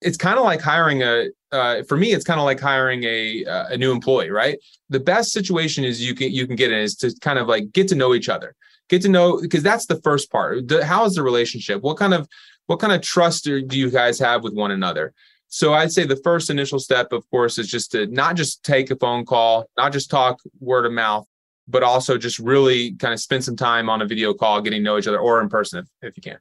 [0.00, 3.44] It's kind of like hiring a uh, for me it's kind of like hiring a
[3.44, 4.56] uh, a new employee right?
[4.88, 7.72] The best situation is you can you can get in is to kind of like
[7.72, 8.54] get to know each other
[8.88, 10.68] get to know because that's the first part.
[10.68, 11.82] The, how is the relationship?
[11.82, 12.28] What kind of
[12.66, 15.12] what kind of trust do you guys have with one another?
[15.48, 18.90] So i'd say the first initial step of course is just to not just take
[18.90, 21.28] a phone call not just talk word of mouth
[21.68, 24.84] but also just really kind of spend some time on a video call getting to
[24.84, 26.38] know each other or in person if, if you can.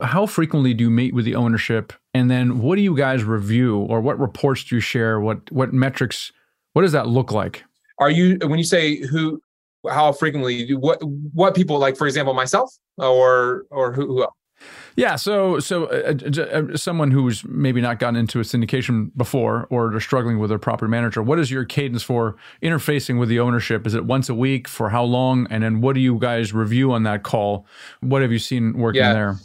[0.00, 1.92] How frequently do you meet with the ownership?
[2.12, 5.20] And then what do you guys review or what reports do you share?
[5.20, 6.32] What what metrics
[6.72, 7.64] what does that look like?
[7.98, 9.40] Are you when you say who
[9.90, 14.34] how frequently do what what people like for example myself or or who, who else?
[14.96, 19.66] Yeah, so so uh, uh, uh, someone who's maybe not gotten into a syndication before,
[19.68, 21.22] or they're struggling with their property manager.
[21.22, 23.86] What is your cadence for interfacing with the ownership?
[23.86, 25.48] Is it once a week for how long?
[25.50, 27.66] And then what do you guys review on that call?
[28.00, 29.12] What have you seen working yeah.
[29.12, 29.36] there?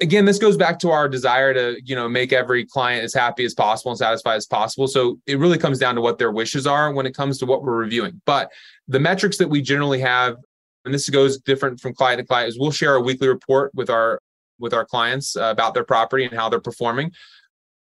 [0.00, 3.44] Again, this goes back to our desire to you know make every client as happy
[3.44, 4.88] as possible and satisfied as possible.
[4.88, 7.62] So it really comes down to what their wishes are when it comes to what
[7.62, 8.22] we're reviewing.
[8.24, 8.50] But
[8.90, 10.36] the metrics that we generally have,
[10.84, 13.88] and this goes different from client to client, is we'll share a weekly report with
[13.88, 14.20] our
[14.58, 17.12] with our clients uh, about their property and how they're performing.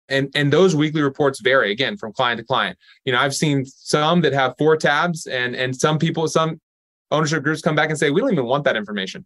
[0.09, 2.77] And and those weekly reports vary again from client to client.
[3.05, 6.59] You know, I've seen some that have four tabs, and and some people some
[7.09, 9.25] ownership groups come back and say, we don't even want that information.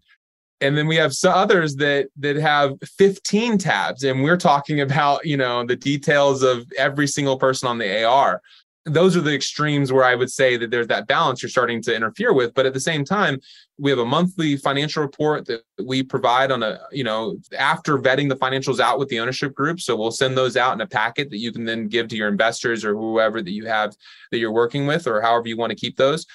[0.60, 5.38] And then we have others that that have 15 tabs, and we're talking about you
[5.38, 8.40] know the details of every single person on the AR
[8.86, 11.96] those are the extremes where I would say that there's that balance you're starting to
[11.96, 12.54] interfere with.
[12.56, 13.40] But at the same time,
[13.78, 18.28] we have a monthly financial report that we provide on a, you know, after vetting
[18.28, 19.82] the financials out with the ownership group.
[19.82, 22.28] So we'll send those out in a packet that you can then give to your
[22.28, 23.96] investors or whoever that you have
[24.32, 26.26] that you're working with or however you want to keep those.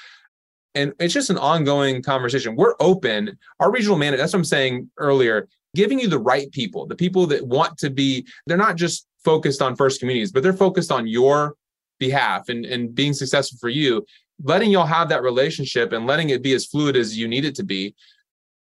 [0.76, 2.54] And it's just an ongoing conversation.
[2.54, 3.38] We're open.
[3.58, 7.26] Our regional manager, that's what I'm saying earlier, giving you the right people, the people
[7.28, 11.08] that want to be, they're not just focused on first communities, but they're focused on
[11.08, 11.56] your
[11.98, 14.04] behalf and, and being successful for you,
[14.42, 17.54] letting y'all have that relationship and letting it be as fluid as you need it
[17.56, 17.94] to be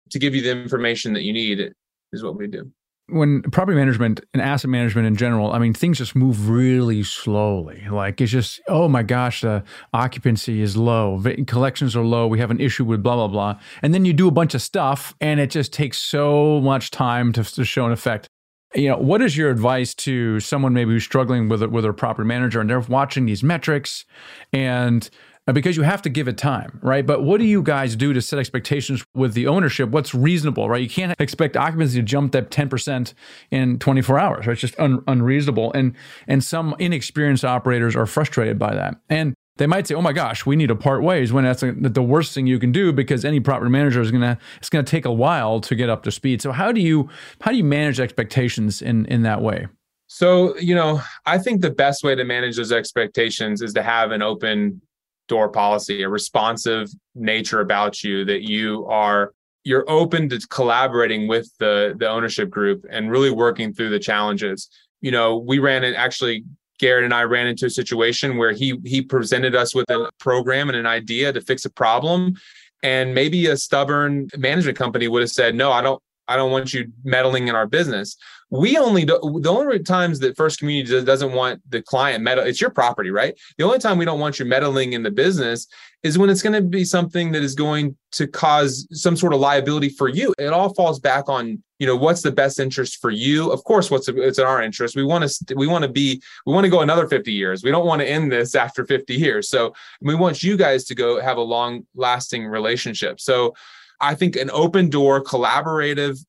[0.09, 1.73] to give you the information that you need
[2.11, 2.71] is what we do.
[3.11, 7.83] When property management and asset management in general, I mean, things just move really slowly.
[7.89, 9.63] Like it's just, oh my gosh, the
[9.93, 13.59] occupancy is low, collections are low, we have an issue with blah, blah, blah.
[13.81, 17.33] And then you do a bunch of stuff and it just takes so much time
[17.33, 18.29] to, to show an effect
[18.75, 21.93] you know what is your advice to someone maybe who's struggling with it with their
[21.93, 24.05] property manager and they're watching these metrics
[24.53, 25.09] and
[25.49, 27.07] uh, because you have to give it time, right?
[27.07, 29.89] But what do you guys do to set expectations with the ownership?
[29.89, 30.83] What's reasonable, right?
[30.83, 33.13] You can't expect occupancy to jump that 10%
[33.49, 34.53] in 24 hours, right?
[34.53, 35.73] It's just un- unreasonable.
[35.73, 35.95] And
[36.27, 38.97] and some inexperienced operators are frustrated by that.
[39.09, 41.67] And they might say, "Oh my gosh, we need to part ways." When that's uh,
[41.67, 44.83] a, the worst thing you can do because any property manager is gonna it's gonna
[44.83, 46.41] take a while to get up to speed.
[46.41, 47.09] So how do you
[47.41, 49.67] how do you manage expectations in in that way?
[50.07, 54.11] So you know, I think the best way to manage those expectations is to have
[54.11, 54.81] an open
[55.27, 59.33] door policy, a responsive nature about you that you are
[59.65, 64.69] you're open to collaborating with the the ownership group and really working through the challenges.
[65.01, 66.45] You know, we ran it actually
[66.79, 70.69] Garrett and I ran into a situation where he he presented us with a program
[70.69, 72.35] and an idea to fix a problem.
[72.81, 76.73] And maybe a stubborn management company would have said no I don't I don't want
[76.73, 78.15] you meddling in our business.
[78.51, 82.43] We only do, the only times that First Community doesn't want the client meddle.
[82.43, 83.37] It's your property, right?
[83.57, 85.67] The only time we don't want you meddling in the business
[86.01, 89.39] is when it's going to be something that is going to cause some sort of
[89.39, 90.33] liability for you.
[90.39, 93.51] It all falls back on you know what's the best interest for you.
[93.51, 94.97] Of course, what's it's in our interest.
[94.97, 97.63] We want to we want to be we want to go another 50 years.
[97.63, 99.49] We don't want to end this after 50 years.
[99.49, 103.21] So we want you guys to go have a long lasting relationship.
[103.21, 103.53] So
[104.01, 106.19] I think an open door, collaborative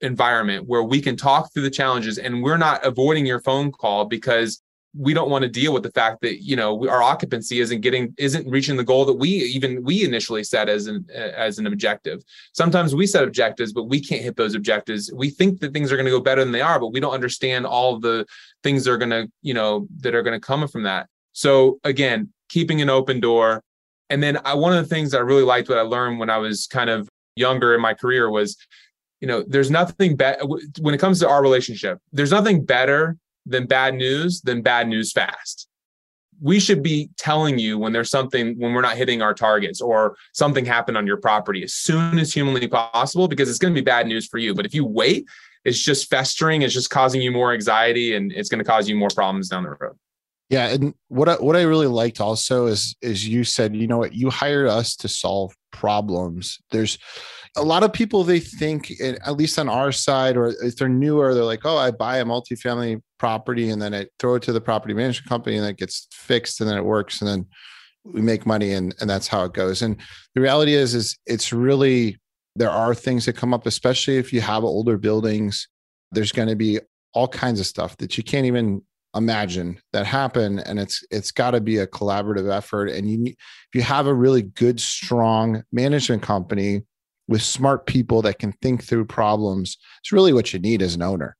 [0.00, 4.04] environment where we can talk through the challenges and we're not avoiding your phone call
[4.04, 4.60] because
[4.98, 8.12] we don't want to deal with the fact that you know our occupancy isn't getting
[8.18, 12.22] isn't reaching the goal that we even we initially set as an as an objective.
[12.52, 15.10] Sometimes we set objectives but we can't hit those objectives.
[15.14, 17.14] We think that things are going to go better than they are but we don't
[17.14, 18.26] understand all the
[18.62, 21.08] things that are going to you know that are going to come from that.
[21.32, 23.62] So again keeping an open door.
[24.10, 26.28] And then I, one of the things that I really liked what I learned when
[26.28, 28.56] I was kind of younger in my career was,
[29.20, 30.44] you know, there's nothing better
[30.80, 31.98] when it comes to our relationship.
[32.12, 33.16] There's nothing better
[33.46, 35.68] than bad news than bad news fast.
[36.40, 40.16] We should be telling you when there's something when we're not hitting our targets or
[40.32, 43.84] something happened on your property as soon as humanly possible because it's going to be
[43.84, 44.54] bad news for you.
[44.54, 45.26] But if you wait,
[45.64, 48.96] it's just festering, it's just causing you more anxiety and it's going to cause you
[48.96, 49.96] more problems down the road.
[50.52, 53.96] Yeah, and what I, what I really liked also is is you said, you know
[53.96, 56.58] what, you hired us to solve problems.
[56.70, 56.98] There's
[57.56, 61.32] a lot of people they think, at least on our side, or if they're newer,
[61.32, 64.60] they're like, oh, I buy a multifamily property and then I throw it to the
[64.60, 67.46] property management company and it gets fixed and then it works and then
[68.04, 69.80] we make money and and that's how it goes.
[69.80, 69.96] And
[70.34, 72.20] the reality is, is it's really
[72.56, 75.66] there are things that come up, especially if you have older buildings.
[76.10, 76.78] There's going to be
[77.14, 78.82] all kinds of stuff that you can't even
[79.14, 80.58] imagine that happen.
[80.60, 82.90] And it's it's got to be a collaborative effort.
[82.90, 86.82] And you if you have a really good strong management company
[87.28, 91.02] with smart people that can think through problems it's really what you need as an
[91.02, 91.36] owner.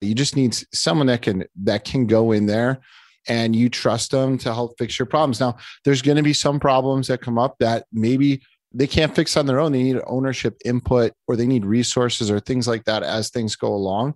[0.00, 2.80] You just need someone that can that can go in there
[3.26, 5.40] and you trust them to help fix your problems.
[5.40, 9.36] Now there's going to be some problems that come up that maybe they can't fix
[9.36, 9.72] on their own.
[9.72, 13.68] They need ownership input or they need resources or things like that as things go
[13.68, 14.14] along.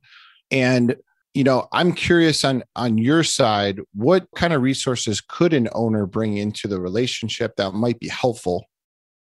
[0.51, 0.97] And
[1.39, 6.05] you know i'm curious on on your side what kind of resources could an owner
[6.05, 8.67] bring into the relationship that might be helpful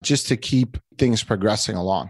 [0.01, 2.09] just to keep things progressing along?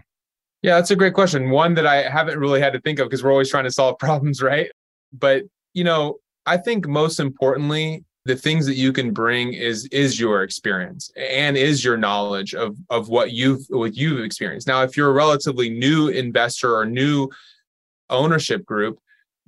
[0.62, 1.50] Yeah that's a great question.
[1.50, 3.98] One that i haven't really had to think of because we're always trying to solve
[4.08, 4.70] problems right?
[5.12, 5.42] But
[5.74, 6.16] you know
[6.46, 11.56] i think most importantly the things that you can bring is is your experience and
[11.56, 14.66] is your knowledge of of what you've what you've experienced.
[14.66, 17.28] Now if you're a relatively new investor or new
[18.08, 18.98] ownership group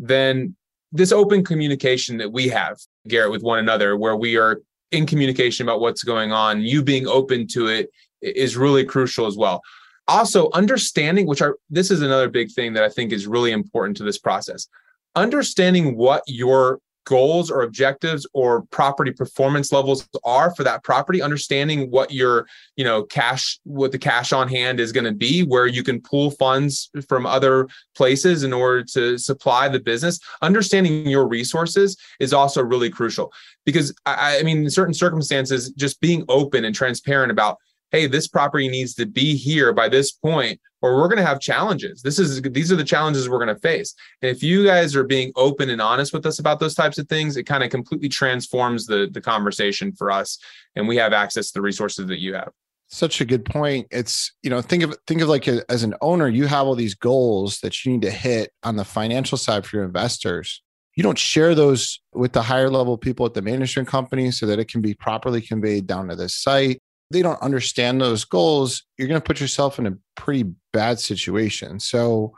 [0.01, 0.57] then
[0.93, 2.79] this open communication that we have,
[3.09, 4.61] Garrett, with one another, where we are
[4.91, 9.37] in communication about what's going on, you being open to it, is really crucial as
[9.37, 9.63] well.
[10.09, 13.97] Also, understanding, which are this is another big thing that I think is really important
[13.99, 14.67] to this process.
[15.15, 16.81] Understanding what your
[17.11, 22.47] goals or objectives or property performance levels are for that property understanding what your
[22.77, 26.01] you know cash what the cash on hand is going to be where you can
[26.01, 30.21] pull funds from other places in order to supply the business.
[30.41, 33.33] Understanding your resources is also really crucial
[33.67, 37.59] because i, I mean in certain circumstances just being open and transparent about
[37.91, 41.41] hey this property needs to be here by this point or we're going to have
[41.41, 42.03] challenges.
[42.03, 43.95] This is these are the challenges we're going to face.
[44.23, 47.09] And if you guys are being open and honest with us about those types of
[47.09, 50.39] things it kind of completely transforms the the conversation for us
[50.77, 52.51] and we have access to the resources that you have.
[52.89, 53.87] Such a good point.
[53.91, 56.75] It's you know think of think of like a, as an owner you have all
[56.75, 60.63] these goals that you need to hit on the financial side for your investors.
[60.97, 64.59] You don't share those with the higher level people at the management company so that
[64.59, 69.09] it can be properly conveyed down to the site they don't understand those goals, you're
[69.09, 71.81] going to put yourself in a pretty bad situation.
[71.81, 72.35] So,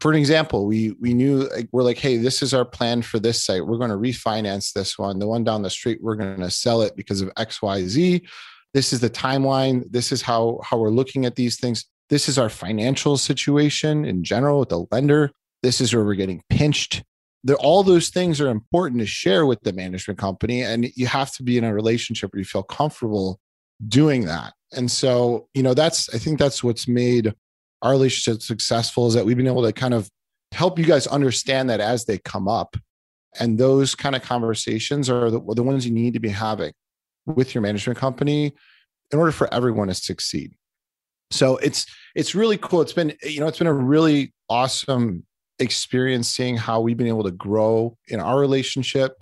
[0.00, 3.18] for an example, we we knew like, we're like, hey, this is our plan for
[3.18, 3.66] this site.
[3.66, 5.18] We're going to refinance this one.
[5.18, 8.22] The one down the street, we're going to sell it because of X, Y, Z.
[8.72, 9.84] This is the timeline.
[9.90, 11.84] This is how how we're looking at these things.
[12.08, 15.30] This is our financial situation in general with the lender.
[15.62, 17.02] This is where we're getting pinched.
[17.58, 21.42] All those things are important to share with the management company, and you have to
[21.42, 23.38] be in a relationship where you feel comfortable
[23.88, 24.52] doing that.
[24.72, 27.34] And so, you know, that's, I think that's what's made
[27.82, 30.08] our relationship successful is that we've been able to kind of
[30.52, 32.76] help you guys understand that as they come up.
[33.38, 36.72] And those kind of conversations are the, the ones you need to be having
[37.26, 38.52] with your management company
[39.12, 40.54] in order for everyone to succeed.
[41.30, 42.82] So it's it's really cool.
[42.82, 45.24] It's been you know it's been a really awesome
[45.60, 49.12] experience seeing how we've been able to grow in our relationship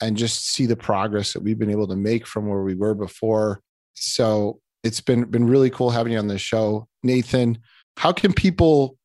[0.00, 2.94] and just see the progress that we've been able to make from where we were
[2.94, 3.60] before
[3.94, 7.58] so it's been been really cool having you on the show, Nathan.
[7.96, 8.96] How can people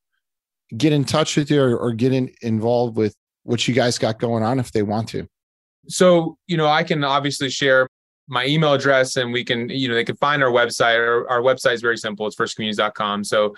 [0.76, 3.14] get in touch with you or, or get in, involved with
[3.44, 5.26] what you guys got going on if they want to?
[5.88, 7.88] So you know, I can obviously share
[8.28, 10.98] my email address and we can you know they can find our website.
[10.98, 12.26] Our, our website is very simple.
[12.26, 13.54] It's firstcommunities.com so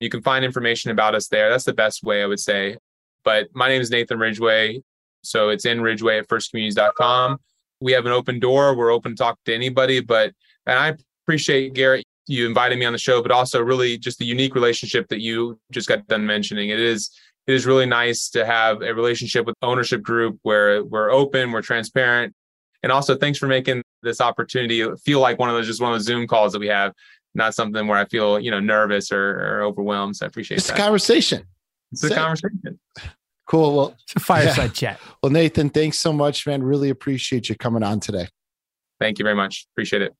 [0.00, 1.50] you can find information about us there.
[1.50, 2.76] That's the best way i would say.
[3.24, 4.82] But my name is nathan ridgway.
[5.22, 7.38] So it's in ridgway at firstcommunities.com
[7.80, 8.74] we have an open door.
[8.74, 10.32] We're open to talk to anybody but
[10.68, 10.94] and I
[11.24, 15.08] appreciate Garrett you inviting me on the show, but also really just the unique relationship
[15.08, 16.68] that you just got done mentioning.
[16.68, 17.10] It is
[17.46, 21.62] it is really nice to have a relationship with ownership group where we're open, we're
[21.62, 22.34] transparent,
[22.82, 25.98] and also thanks for making this opportunity feel like one of those just one of
[25.98, 26.92] those Zoom calls that we have,
[27.34, 30.16] not something where I feel you know nervous or, or overwhelmed.
[30.16, 30.60] So I appreciate it.
[30.60, 30.78] it's that.
[30.78, 31.44] a conversation.
[31.92, 32.78] It's a conversation.
[33.46, 33.74] Cool.
[33.74, 34.92] Well, it's a fireside yeah.
[34.92, 35.00] chat.
[35.22, 36.62] Well, Nathan, thanks so much, man.
[36.62, 38.28] Really appreciate you coming on today.
[39.00, 39.66] Thank you very much.
[39.72, 40.14] Appreciate it.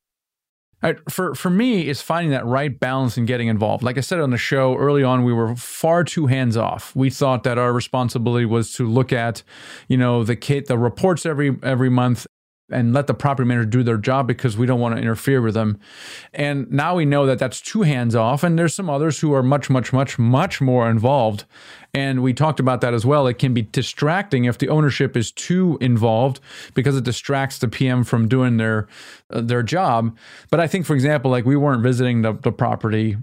[1.09, 3.83] For for me, it's finding that right balance and getting involved.
[3.83, 6.95] Like I said on the show early on, we were far too hands off.
[6.95, 9.43] We thought that our responsibility was to look at,
[9.89, 12.29] you know, the kit, the reports every every month
[12.71, 15.55] and let the property manager do their job because we don't want to interfere with
[15.55, 15.79] them.
[16.33, 19.43] And now we know that that's too hands off, and there's some others who are
[19.43, 21.45] much, much, much, much more involved.
[21.95, 23.27] And we talked about that as well.
[23.27, 26.41] It can be distracting if the ownership is too involved
[26.75, 28.87] because it distracts the PM from doing their
[29.31, 30.17] uh, their job.
[30.51, 33.17] But I think, for example, like we weren't visiting the, the property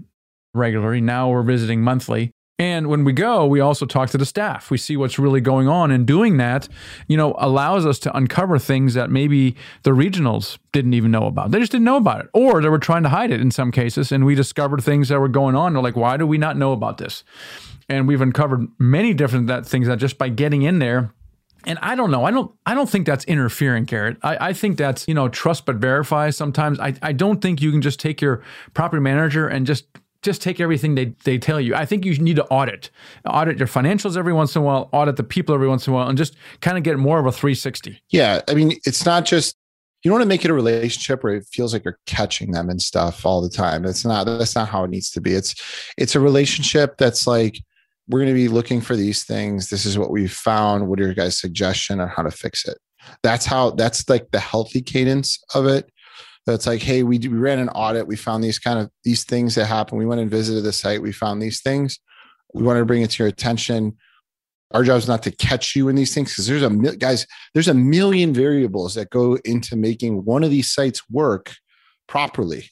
[0.54, 1.00] regularly.
[1.00, 2.32] Now we're visiting monthly.
[2.58, 4.70] And when we go, we also talk to the staff.
[4.70, 5.90] We see what's really going on.
[5.90, 6.68] And doing that,
[7.06, 11.50] you know, allows us to uncover things that maybe the regionals didn't even know about.
[11.50, 12.30] They just didn't know about it.
[12.32, 14.10] Or they were trying to hide it in some cases.
[14.10, 15.74] And we discovered things that were going on.
[15.74, 17.24] They're like, why do we not know about this?
[17.90, 21.12] And we've uncovered many different that things that just by getting in there
[21.66, 22.24] and I don't know.
[22.24, 22.52] I don't.
[22.64, 24.18] I don't think that's interfering, Garrett.
[24.22, 26.30] I, I think that's you know trust but verify.
[26.30, 28.42] Sometimes I, I don't think you can just take your
[28.72, 29.86] property manager and just
[30.26, 31.74] just take everything they, they tell you.
[31.74, 32.90] I think you need to audit,
[33.24, 35.96] audit your financials every once in a while, audit the people every once in a
[35.96, 37.98] while, and just kind of get more of a 360.
[38.10, 38.42] Yeah.
[38.48, 39.56] I mean, it's not just,
[40.02, 42.68] you don't want to make it a relationship where it feels like you're catching them
[42.68, 43.82] and stuff all the time.
[43.82, 45.32] That's not, that's not how it needs to be.
[45.32, 45.54] It's,
[45.96, 47.58] it's a relationship that's like,
[48.08, 49.70] we're going to be looking for these things.
[49.70, 50.88] This is what we found.
[50.88, 52.78] What are your guys' suggestion on how to fix it?
[53.22, 55.90] That's how, that's like the healthy cadence of it
[56.46, 58.06] that's like, hey, we, we ran an audit.
[58.06, 59.98] We found these kind of these things that happen.
[59.98, 61.02] We went and visited the site.
[61.02, 61.98] We found these things.
[62.54, 63.96] We wanted to bring it to your attention.
[64.72, 67.68] Our job is not to catch you in these things because there's a guys, there's
[67.68, 71.54] a million variables that go into making one of these sites work
[72.08, 72.70] properly.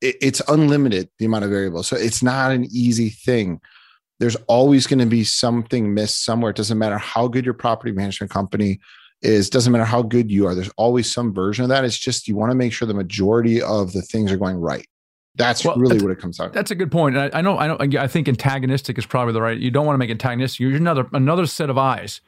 [0.00, 3.60] It, it's unlimited the amount of variables, so it's not an easy thing.
[4.18, 6.50] There's always going to be something missed somewhere.
[6.50, 8.80] It doesn't matter how good your property management company
[9.22, 11.84] is doesn't matter how good you are, there's always some version of that.
[11.84, 14.86] It's just you want to make sure the majority of the things are going right.
[15.36, 16.50] That's well, really that's, what it comes down.
[16.52, 17.16] That's a good point.
[17.16, 17.56] I, I, know.
[17.56, 17.78] I know.
[17.80, 19.56] I think antagonistic is probably the right.
[19.56, 20.58] You don't want to make antagonistic.
[20.58, 22.20] You're another another set of eyes,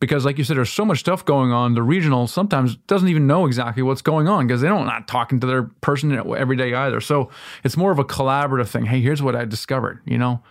[0.00, 1.74] because like you said, there's so much stuff going on.
[1.74, 5.38] The regional sometimes doesn't even know exactly what's going on because they don't not talking
[5.40, 7.00] to their person every day either.
[7.00, 7.30] So
[7.62, 8.86] it's more of a collaborative thing.
[8.86, 10.00] Hey, here's what I discovered.
[10.04, 10.42] You know,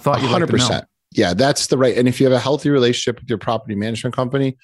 [0.00, 0.86] thought you hundred percent.
[1.12, 1.96] Yeah, that's the right.
[1.96, 4.56] And if you have a healthy relationship with your property management company,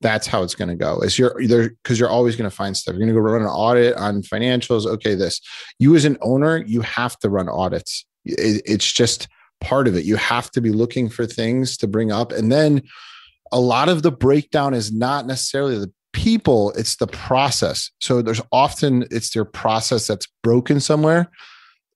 [0.00, 1.00] that's how it's going to go.
[1.00, 2.94] Is you're either because you're always going to find stuff.
[2.94, 4.86] You're going to go run an audit on financials.
[4.86, 5.40] Okay this.
[5.78, 8.04] You as an owner you have to run audits.
[8.24, 9.28] It, it's just
[9.60, 10.04] part of it.
[10.04, 12.32] You have to be looking for things to bring up.
[12.32, 12.82] And then
[13.52, 17.90] a lot of the breakdown is not necessarily the people it's the process.
[18.00, 21.30] So there's often it's their process that's broken somewhere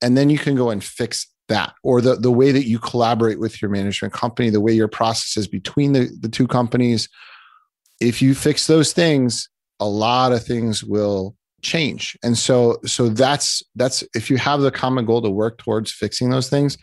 [0.03, 1.75] and then you can go and fix that.
[1.83, 5.37] Or the, the way that you collaborate with your management company the way your process
[5.37, 7.09] is between the, the two companies
[8.01, 9.49] if you fix those things,
[9.81, 12.17] a lot of things will change.
[12.23, 16.31] And so so that's that's if you have the common goal to work towards fixing
[16.31, 16.79] those things,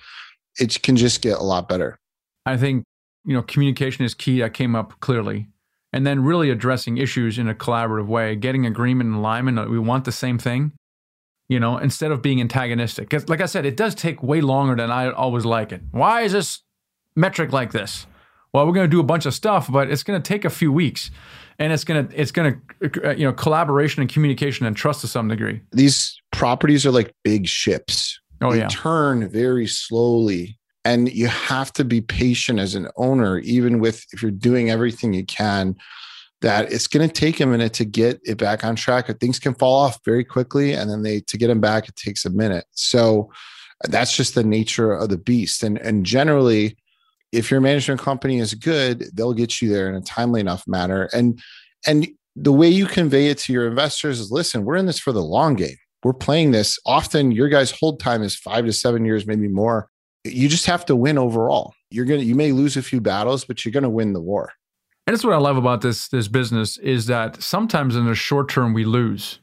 [0.60, 2.00] it can just get a lot better.
[2.46, 2.84] I think,
[3.24, 4.40] you know, communication is key.
[4.40, 5.48] That came up clearly.
[5.94, 9.58] And then really addressing issues in a collaborative way, getting agreement and alignment.
[9.58, 10.72] That we want the same thing,
[11.50, 13.10] you know, instead of being antagonistic.
[13.10, 15.82] Because, like I said, it does take way longer than I always like it.
[15.92, 16.62] Why is this
[17.16, 18.08] metric like this?
[18.54, 20.50] Well, we're going to do a bunch of stuff, but it's going to take a
[20.50, 21.10] few weeks,
[21.58, 25.02] and it's going to it's going to uh, you know collaboration and communication and trust
[25.02, 25.62] to some degree.
[25.72, 28.20] These properties are like big ships.
[28.42, 33.40] Oh they yeah, turn very slowly, and you have to be patient as an owner,
[33.40, 35.76] even with if you're doing everything you can.
[36.42, 39.08] That it's going to take a minute to get it back on track.
[39.20, 42.26] Things can fall off very quickly, and then they to get them back, it takes
[42.26, 42.66] a minute.
[42.72, 43.32] So
[43.84, 45.64] that's just the nature of the beast.
[45.64, 46.76] And and generally,
[47.32, 51.10] if your management company is good, they'll get you there in a timely enough manner.
[51.14, 51.42] And
[51.86, 55.12] and the way you convey it to your investors is listen, we're in this for
[55.12, 55.78] the long game.
[56.04, 56.80] We're playing this.
[56.86, 59.90] Often your guys' hold time is five to seven years, maybe more.
[60.24, 61.74] You just have to win overall.
[61.90, 64.52] You're gonna you may lose a few battles, but you're gonna win the war.
[65.08, 68.50] And that's what I love about this this business is that sometimes in the short
[68.50, 69.41] term we lose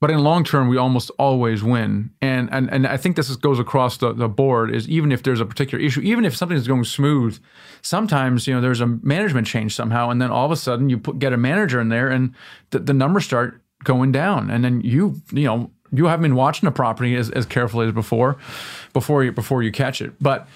[0.00, 2.10] but in long term we almost always win.
[2.20, 5.22] And and, and i think this is, goes across the, the board is even if
[5.22, 7.38] there's a particular issue even if something is going smooth
[7.82, 10.98] sometimes you know there's a management change somehow and then all of a sudden you
[10.98, 12.34] put, get a manager in there and
[12.70, 14.50] the, the numbers start going down.
[14.50, 17.92] And then you you know you haven't been watching the property as, as carefully as
[17.92, 18.36] before
[18.92, 20.14] before you before you catch it.
[20.20, 20.48] But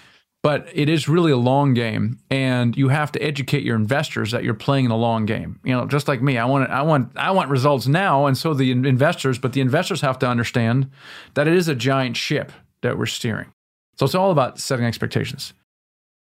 [0.43, 4.45] but it is really a long game and you have to educate your investors that
[4.45, 5.59] you're playing in a long game.
[5.65, 8.55] You know just like me i want i want i want results now and so
[8.55, 10.91] the investors but the investors have to understand
[11.35, 13.53] that it is a giant ship that we're steering.
[13.99, 15.53] So it's all about setting expectations.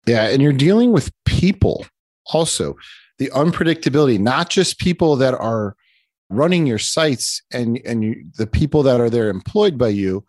[0.08, 1.86] Yeah and you're dealing with people
[2.34, 2.76] also.
[3.20, 5.76] The unpredictability not just people that are
[6.32, 10.26] running your sites and and you, the people that are there employed by you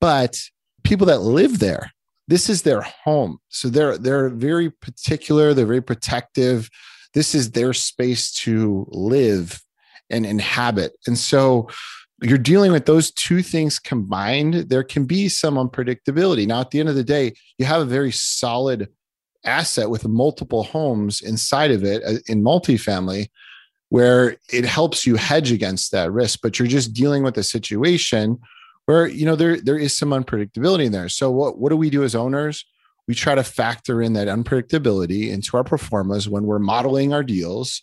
[0.00, 0.38] but
[0.82, 1.93] people that live there
[2.28, 3.38] this is their home.
[3.48, 6.70] So they're they're very particular, they're very protective.
[7.12, 9.62] This is their space to live
[10.10, 10.92] and inhabit.
[11.06, 11.68] And so
[12.22, 16.46] you're dealing with those two things combined, there can be some unpredictability.
[16.46, 18.88] Now, at the end of the day, you have a very solid
[19.44, 23.28] asset with multiple homes inside of it uh, in multifamily
[23.90, 28.38] where it helps you hedge against that risk, but you're just dealing with a situation
[28.86, 31.08] where you know there there is some unpredictability in there.
[31.08, 32.64] So what what do we do as owners?
[33.06, 37.82] We try to factor in that unpredictability into our performance when we're modeling our deals.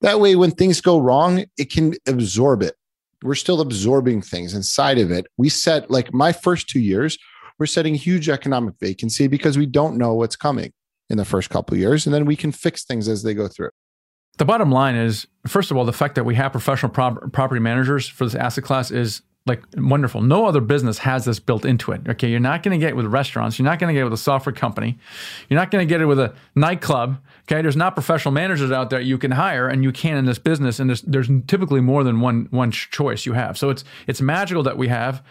[0.00, 2.74] That way, when things go wrong, it can absorb it.
[3.22, 5.26] We're still absorbing things inside of it.
[5.36, 7.18] We set like my first two years,
[7.58, 10.72] we're setting huge economic vacancy because we don't know what's coming
[11.10, 13.70] in the first couple years, and then we can fix things as they go through.
[14.38, 18.08] The bottom line is, first of all, the fact that we have professional property managers
[18.08, 19.20] for this asset class is
[19.50, 20.22] like wonderful.
[20.22, 22.02] No other business has this built into it.
[22.08, 23.58] Okay, you're not going to get it with restaurants.
[23.58, 24.96] You're not going to get it with a software company.
[25.48, 27.20] You're not going to get it with a nightclub.
[27.42, 30.38] Okay, there's not professional managers out there you can hire, and you can in this
[30.38, 30.78] business.
[30.78, 33.58] And there's, there's typically more than one one choice you have.
[33.58, 35.22] So it's it's magical that we have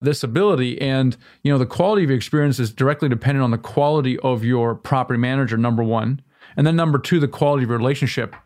[0.00, 3.58] this ability and you know the quality of your experience is directly dependent on the
[3.58, 6.22] quality of your property manager number one
[6.56, 8.36] and then number two the quality of your relationship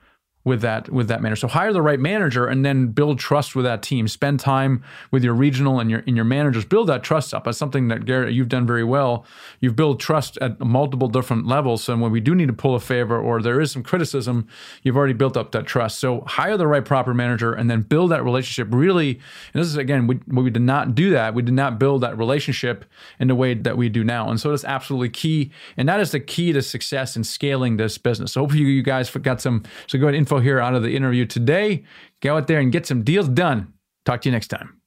[0.45, 1.41] with that with that manager.
[1.41, 4.09] So hire the right manager and then build trust with that team.
[4.09, 6.65] Spend time with your regional and your in your managers.
[6.65, 7.45] Build that trust up.
[7.45, 9.25] That's something that Garrett you've done very well.
[9.61, 11.85] You've built trust at multiple different levels.
[11.85, 14.49] So when we do need to pull a favor or there is some criticism,
[14.83, 16.01] you've already built up that trust.
[16.01, 18.73] So hire the right proper manager and then build that relationship.
[18.73, 19.21] Really,
[19.55, 21.35] and this is again we we did not do that.
[21.35, 22.85] We did not build that relationship
[23.21, 24.29] in the way that we do now.
[24.29, 25.53] And so that's absolutely key.
[25.77, 28.33] And that is the key to success in scaling this business.
[28.33, 31.27] So hopefully you guys got some so go ahead info here out of the interview
[31.27, 31.85] today.
[32.21, 33.73] Go out there and get some deals done.
[34.05, 34.81] Talk to you next time.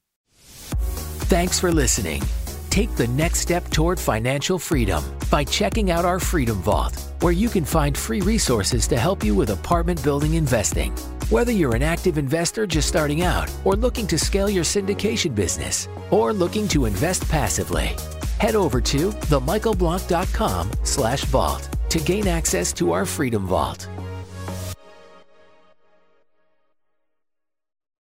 [1.28, 2.22] Thanks for listening.
[2.70, 7.48] Take the next step toward financial freedom by checking out our Freedom Vault, where you
[7.48, 10.92] can find free resources to help you with apartment building investing.
[11.30, 15.88] Whether you're an active investor just starting out, or looking to scale your syndication business,
[16.10, 17.96] or looking to invest passively,
[18.38, 23.88] head over to themichaelblank.com slash vault to gain access to our Freedom Vault.